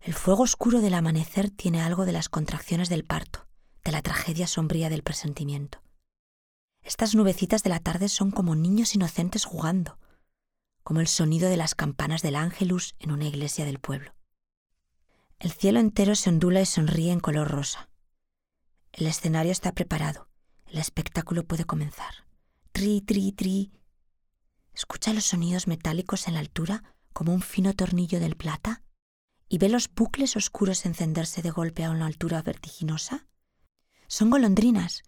El 0.00 0.12
fuego 0.12 0.42
oscuro 0.42 0.80
del 0.80 0.94
amanecer 0.94 1.50
tiene 1.50 1.80
algo 1.80 2.04
de 2.04 2.10
las 2.10 2.28
contracciones 2.28 2.88
del 2.88 3.04
parto, 3.04 3.46
de 3.84 3.92
la 3.92 4.02
tragedia 4.02 4.48
sombría 4.48 4.90
del 4.90 5.04
presentimiento. 5.04 5.84
Estas 6.82 7.14
nubecitas 7.14 7.62
de 7.62 7.70
la 7.70 7.78
tarde 7.78 8.08
son 8.08 8.32
como 8.32 8.56
niños 8.56 8.96
inocentes 8.96 9.44
jugando, 9.44 10.00
como 10.82 10.98
el 10.98 11.06
sonido 11.06 11.48
de 11.48 11.56
las 11.56 11.76
campanas 11.76 12.20
del 12.20 12.34
ángelus 12.34 12.96
en 12.98 13.12
una 13.12 13.26
iglesia 13.26 13.64
del 13.64 13.78
pueblo. 13.78 14.16
El 15.38 15.52
cielo 15.52 15.78
entero 15.78 16.16
se 16.16 16.28
ondula 16.28 16.60
y 16.60 16.66
sonríe 16.66 17.12
en 17.12 17.20
color 17.20 17.46
rosa. 17.46 17.88
El 18.90 19.06
escenario 19.06 19.52
está 19.52 19.70
preparado. 19.76 20.28
El 20.66 20.78
espectáculo 20.78 21.44
puede 21.44 21.64
comenzar. 21.66 22.26
Tri, 22.72 23.00
tri, 23.00 23.30
tri. 23.30 23.70
Escucha 24.74 25.12
los 25.12 25.24
sonidos 25.24 25.66
metálicos 25.66 26.28
en 26.28 26.34
la 26.34 26.40
altura 26.40 26.82
como 27.12 27.34
un 27.34 27.42
fino 27.42 27.74
tornillo 27.74 28.20
del 28.20 28.36
plata 28.36 28.82
y 29.48 29.58
ve 29.58 29.68
los 29.68 29.88
bucles 29.92 30.36
oscuros 30.36 30.86
encenderse 30.86 31.42
de 31.42 31.50
golpe 31.50 31.84
a 31.84 31.90
una 31.90 32.06
altura 32.06 32.42
vertiginosa. 32.42 33.26
Son 34.06 34.30
golondrinas, 34.30 35.02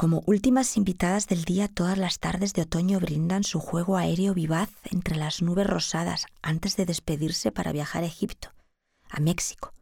como 0.00 0.22
últimas 0.24 0.78
invitadas 0.78 1.26
del 1.26 1.44
día, 1.44 1.68
todas 1.68 1.98
las 1.98 2.20
tardes 2.20 2.54
de 2.54 2.62
otoño 2.62 3.00
brindan 3.00 3.44
su 3.44 3.60
juego 3.60 3.98
aéreo 3.98 4.32
vivaz 4.32 4.70
entre 4.84 5.14
las 5.14 5.42
nubes 5.42 5.66
rosadas 5.66 6.24
antes 6.40 6.74
de 6.78 6.86
despedirse 6.86 7.52
para 7.52 7.70
viajar 7.70 8.02
a 8.02 8.06
Egipto, 8.06 8.54
a 9.10 9.20
México. 9.20 9.74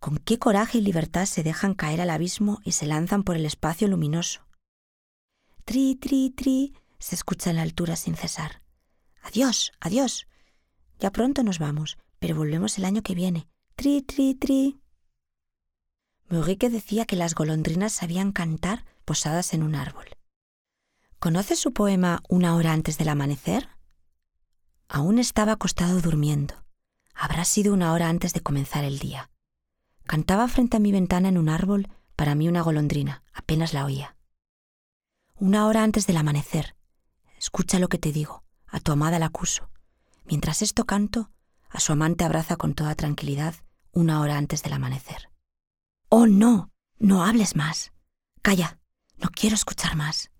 Con 0.00 0.16
qué 0.16 0.38
coraje 0.38 0.78
y 0.78 0.80
libertad 0.80 1.26
se 1.26 1.42
dejan 1.42 1.74
caer 1.74 2.00
al 2.00 2.08
abismo 2.08 2.62
y 2.64 2.72
se 2.72 2.86
lanzan 2.86 3.24
por 3.24 3.36
el 3.36 3.44
espacio 3.44 3.88
luminoso. 3.88 4.40
Tri, 5.66 5.96
tri, 5.96 6.30
tri, 6.30 6.72
se 7.04 7.16
escucha 7.16 7.50
en 7.50 7.56
la 7.56 7.62
altura 7.62 7.96
sin 7.96 8.16
cesar. 8.16 8.62
Adiós, 9.20 9.72
adiós. 9.78 10.26
Ya 10.98 11.10
pronto 11.12 11.42
nos 11.42 11.58
vamos, 11.58 11.98
pero 12.18 12.34
volvemos 12.34 12.78
el 12.78 12.86
año 12.86 13.02
que 13.02 13.14
viene. 13.14 13.46
Tri, 13.76 14.00
tri, 14.00 14.34
tri. 14.34 14.80
Meurique 16.30 16.70
decía 16.70 17.04
que 17.04 17.16
las 17.16 17.34
golondrinas 17.34 17.92
sabían 17.92 18.32
cantar 18.32 18.86
posadas 19.04 19.52
en 19.52 19.62
un 19.62 19.74
árbol. 19.74 20.06
¿Conoce 21.18 21.56
su 21.56 21.74
poema 21.74 22.22
Una 22.30 22.56
hora 22.56 22.72
antes 22.72 22.96
del 22.96 23.10
amanecer? 23.10 23.68
Aún 24.88 25.18
estaba 25.18 25.52
acostado 25.52 26.00
durmiendo. 26.00 26.54
Habrá 27.14 27.44
sido 27.44 27.74
una 27.74 27.92
hora 27.92 28.08
antes 28.08 28.32
de 28.32 28.40
comenzar 28.40 28.82
el 28.82 28.98
día. 28.98 29.30
Cantaba 30.04 30.48
frente 30.48 30.78
a 30.78 30.80
mi 30.80 30.90
ventana 30.90 31.28
en 31.28 31.36
un 31.36 31.50
árbol, 31.50 31.88
para 32.16 32.34
mí 32.34 32.48
una 32.48 32.62
golondrina, 32.62 33.22
apenas 33.34 33.74
la 33.74 33.84
oía. 33.84 34.16
Una 35.34 35.66
hora 35.66 35.82
antes 35.82 36.06
del 36.06 36.16
amanecer. 36.16 36.74
Escucha 37.44 37.78
lo 37.78 37.88
que 37.88 37.98
te 37.98 38.10
digo, 38.10 38.42
a 38.68 38.80
tu 38.80 38.90
amada 38.90 39.18
la 39.18 39.26
acuso. 39.26 39.68
Mientras 40.24 40.62
esto 40.62 40.86
canto, 40.86 41.30
a 41.68 41.78
su 41.78 41.92
amante 41.92 42.24
abraza 42.24 42.56
con 42.56 42.72
toda 42.72 42.94
tranquilidad 42.94 43.54
una 43.92 44.22
hora 44.22 44.38
antes 44.38 44.62
del 44.62 44.72
amanecer. 44.72 45.30
Oh, 46.08 46.26
no, 46.26 46.72
no 46.98 47.22
hables 47.22 47.54
más. 47.54 47.92
Calla, 48.40 48.78
no 49.18 49.28
quiero 49.28 49.56
escuchar 49.56 49.94
más. 49.94 50.30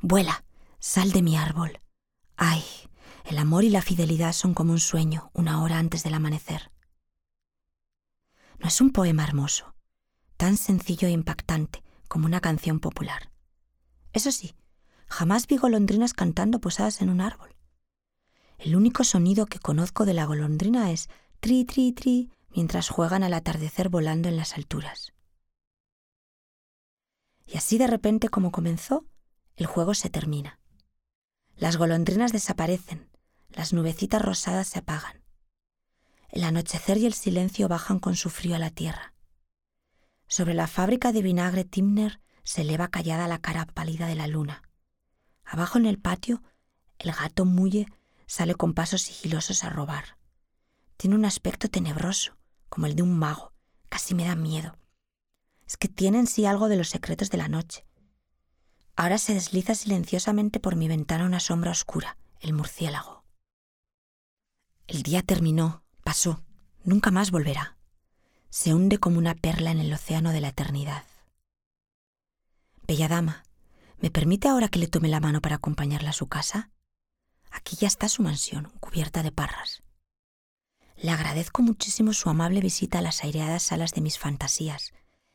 Vuela, 0.00 0.46
sal 0.78 1.12
de 1.12 1.20
mi 1.20 1.36
árbol. 1.36 1.78
Ay, 2.38 2.64
el 3.26 3.36
amor 3.36 3.64
y 3.64 3.68
la 3.68 3.82
fidelidad 3.82 4.32
son 4.32 4.54
como 4.54 4.72
un 4.72 4.80
sueño 4.80 5.30
una 5.34 5.62
hora 5.62 5.76
antes 5.78 6.04
del 6.04 6.14
amanecer. 6.14 6.72
No 8.60 8.68
es 8.68 8.80
un 8.80 8.92
poema 8.92 9.24
hermoso, 9.24 9.74
tan 10.38 10.56
sencillo 10.56 11.06
e 11.06 11.10
impactante 11.10 11.84
como 12.08 12.24
una 12.24 12.40
canción 12.40 12.80
popular. 12.80 13.30
Eso 14.14 14.32
sí, 14.32 14.54
jamás 15.06 15.46
vi 15.46 15.56
golondrinas 15.56 16.12
cantando 16.12 16.60
posadas 16.60 17.02
en 17.02 17.10
un 17.10 17.20
árbol. 17.20 17.56
El 18.58 18.76
único 18.76 19.04
sonido 19.04 19.46
que 19.46 19.58
conozco 19.58 20.04
de 20.04 20.14
la 20.14 20.24
golondrina 20.24 20.90
es 20.90 21.08
tri, 21.40 21.64
tri, 21.64 21.92
tri, 21.92 22.30
mientras 22.50 22.88
juegan 22.88 23.22
al 23.22 23.34
atardecer 23.34 23.88
volando 23.88 24.28
en 24.28 24.36
las 24.36 24.54
alturas. 24.54 25.12
Y 27.46 27.56
así 27.56 27.78
de 27.78 27.86
repente 27.86 28.28
como 28.28 28.50
comenzó, 28.50 29.06
el 29.56 29.66
juego 29.66 29.94
se 29.94 30.10
termina. 30.10 30.58
Las 31.54 31.76
golondrinas 31.76 32.32
desaparecen, 32.32 33.08
las 33.48 33.72
nubecitas 33.72 34.20
rosadas 34.20 34.68
se 34.68 34.80
apagan. 34.80 35.22
El 36.28 36.44
anochecer 36.44 36.98
y 36.98 37.06
el 37.06 37.14
silencio 37.14 37.68
bajan 37.68 37.98
con 37.98 38.16
su 38.16 38.30
frío 38.30 38.56
a 38.56 38.58
la 38.58 38.70
tierra. 38.70 39.14
Sobre 40.26 40.54
la 40.54 40.66
fábrica 40.66 41.12
de 41.12 41.22
vinagre 41.22 41.64
Timner 41.64 42.20
se 42.42 42.62
eleva 42.62 42.88
callada 42.88 43.28
la 43.28 43.38
cara 43.38 43.64
pálida 43.66 44.06
de 44.06 44.16
la 44.16 44.26
luna. 44.26 44.62
Abajo 45.46 45.78
en 45.78 45.86
el 45.86 45.98
patio, 45.98 46.42
el 46.98 47.12
gato 47.12 47.46
Mulle 47.46 47.86
sale 48.26 48.54
con 48.54 48.74
pasos 48.74 49.00
sigilosos 49.00 49.64
a 49.64 49.70
robar. 49.70 50.18
Tiene 50.98 51.16
un 51.16 51.24
aspecto 51.24 51.68
tenebroso, 51.68 52.36
como 52.68 52.86
el 52.86 52.96
de 52.96 53.02
un 53.02 53.18
mago. 53.18 53.52
Casi 53.88 54.14
me 54.14 54.26
da 54.26 54.36
miedo 54.36 54.76
es 55.66 55.76
que 55.76 55.88
tiene 55.88 56.18
en 56.18 56.26
sí 56.26 56.46
algo 56.46 56.68
de 56.68 56.76
los 56.76 56.88
secretos 56.88 57.30
de 57.30 57.38
la 57.38 57.48
noche. 57.48 57.84
Ahora 58.94 59.18
se 59.18 59.34
desliza 59.34 59.74
silenciosamente 59.74 60.60
por 60.60 60.76
mi 60.76 60.88
ventana 60.88 61.26
una 61.26 61.40
sombra 61.40 61.72
oscura, 61.72 62.16
el 62.40 62.52
murciélago. 62.52 63.24
El 64.86 65.02
día 65.02 65.22
terminó, 65.22 65.82
pasó, 66.04 66.42
nunca 66.84 67.10
más 67.10 67.30
volverá. 67.30 67.76
Se 68.48 68.72
hunde 68.72 68.98
como 68.98 69.18
una 69.18 69.34
perla 69.34 69.72
en 69.72 69.80
el 69.80 69.92
océano 69.92 70.30
de 70.30 70.40
la 70.40 70.48
eternidad. 70.48 71.04
Bella 72.86 73.08
dama, 73.08 73.42
¿me 73.98 74.10
permite 74.10 74.48
ahora 74.48 74.68
que 74.68 74.78
le 74.78 74.88
tome 74.88 75.08
la 75.08 75.20
mano 75.20 75.40
para 75.40 75.56
acompañarla 75.56 76.10
a 76.10 76.14
su 76.14 76.26
casa? 76.26 76.70
Aquí 77.50 77.76
ya 77.76 77.88
está 77.88 78.08
su 78.08 78.22
mansión, 78.22 78.72
cubierta 78.80 79.22
de 79.22 79.32
parras. 79.32 79.82
Le 80.96 81.10
agradezco 81.10 81.62
muchísimo 81.62 82.12
su 82.12 82.30
amable 82.30 82.60
visita 82.60 82.98
a 82.98 83.02
las 83.02 83.22
aireadas 83.22 83.62
salas 83.62 83.92
de 83.92 84.00
mis 84.00 84.18
fantasías 84.18 84.92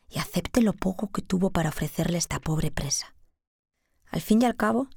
y 0.09 0.19
acepte 0.19 0.61
lo 0.61 0.73
poco 0.73 1.11
que 1.11 1.21
tuvo 1.21 1.51
para 1.51 1.69
ofrecerle 1.69 2.17
esta 2.17 2.39
pobre 2.39 2.71
presa. 2.71 3.15
Al 4.07 4.21
fin 4.21 4.41
y 4.41 4.45
al 4.45 4.55
cabo, 4.55 4.87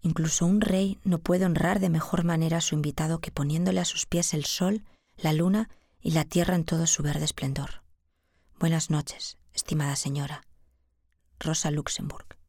incluso 0.00 0.46
un 0.46 0.60
rey 0.60 0.98
no 1.04 1.18
puede 1.18 1.44
honrar 1.44 1.78
de 1.78 1.90
mejor 1.90 2.24
manera 2.24 2.58
a 2.58 2.62
su 2.62 2.74
invitado 2.74 3.20
que 3.20 3.30
poniéndole 3.30 3.80
a 3.80 3.84
sus 3.84 4.06
pies 4.06 4.32
el 4.32 4.44
sol, 4.44 4.84
la 5.16 5.32
luna 5.32 5.68
y 6.00 6.12
la 6.12 6.24
tierra 6.24 6.54
en 6.54 6.64
todo 6.64 6.86
su 6.86 7.02
verde 7.02 7.24
esplendor. 7.24 7.82
Buenas 8.58 8.90
noches, 8.90 9.38
estimada 9.52 9.96
señora. 9.96 10.42
Rosa 11.38 11.70
Luxemburg. 11.70 12.41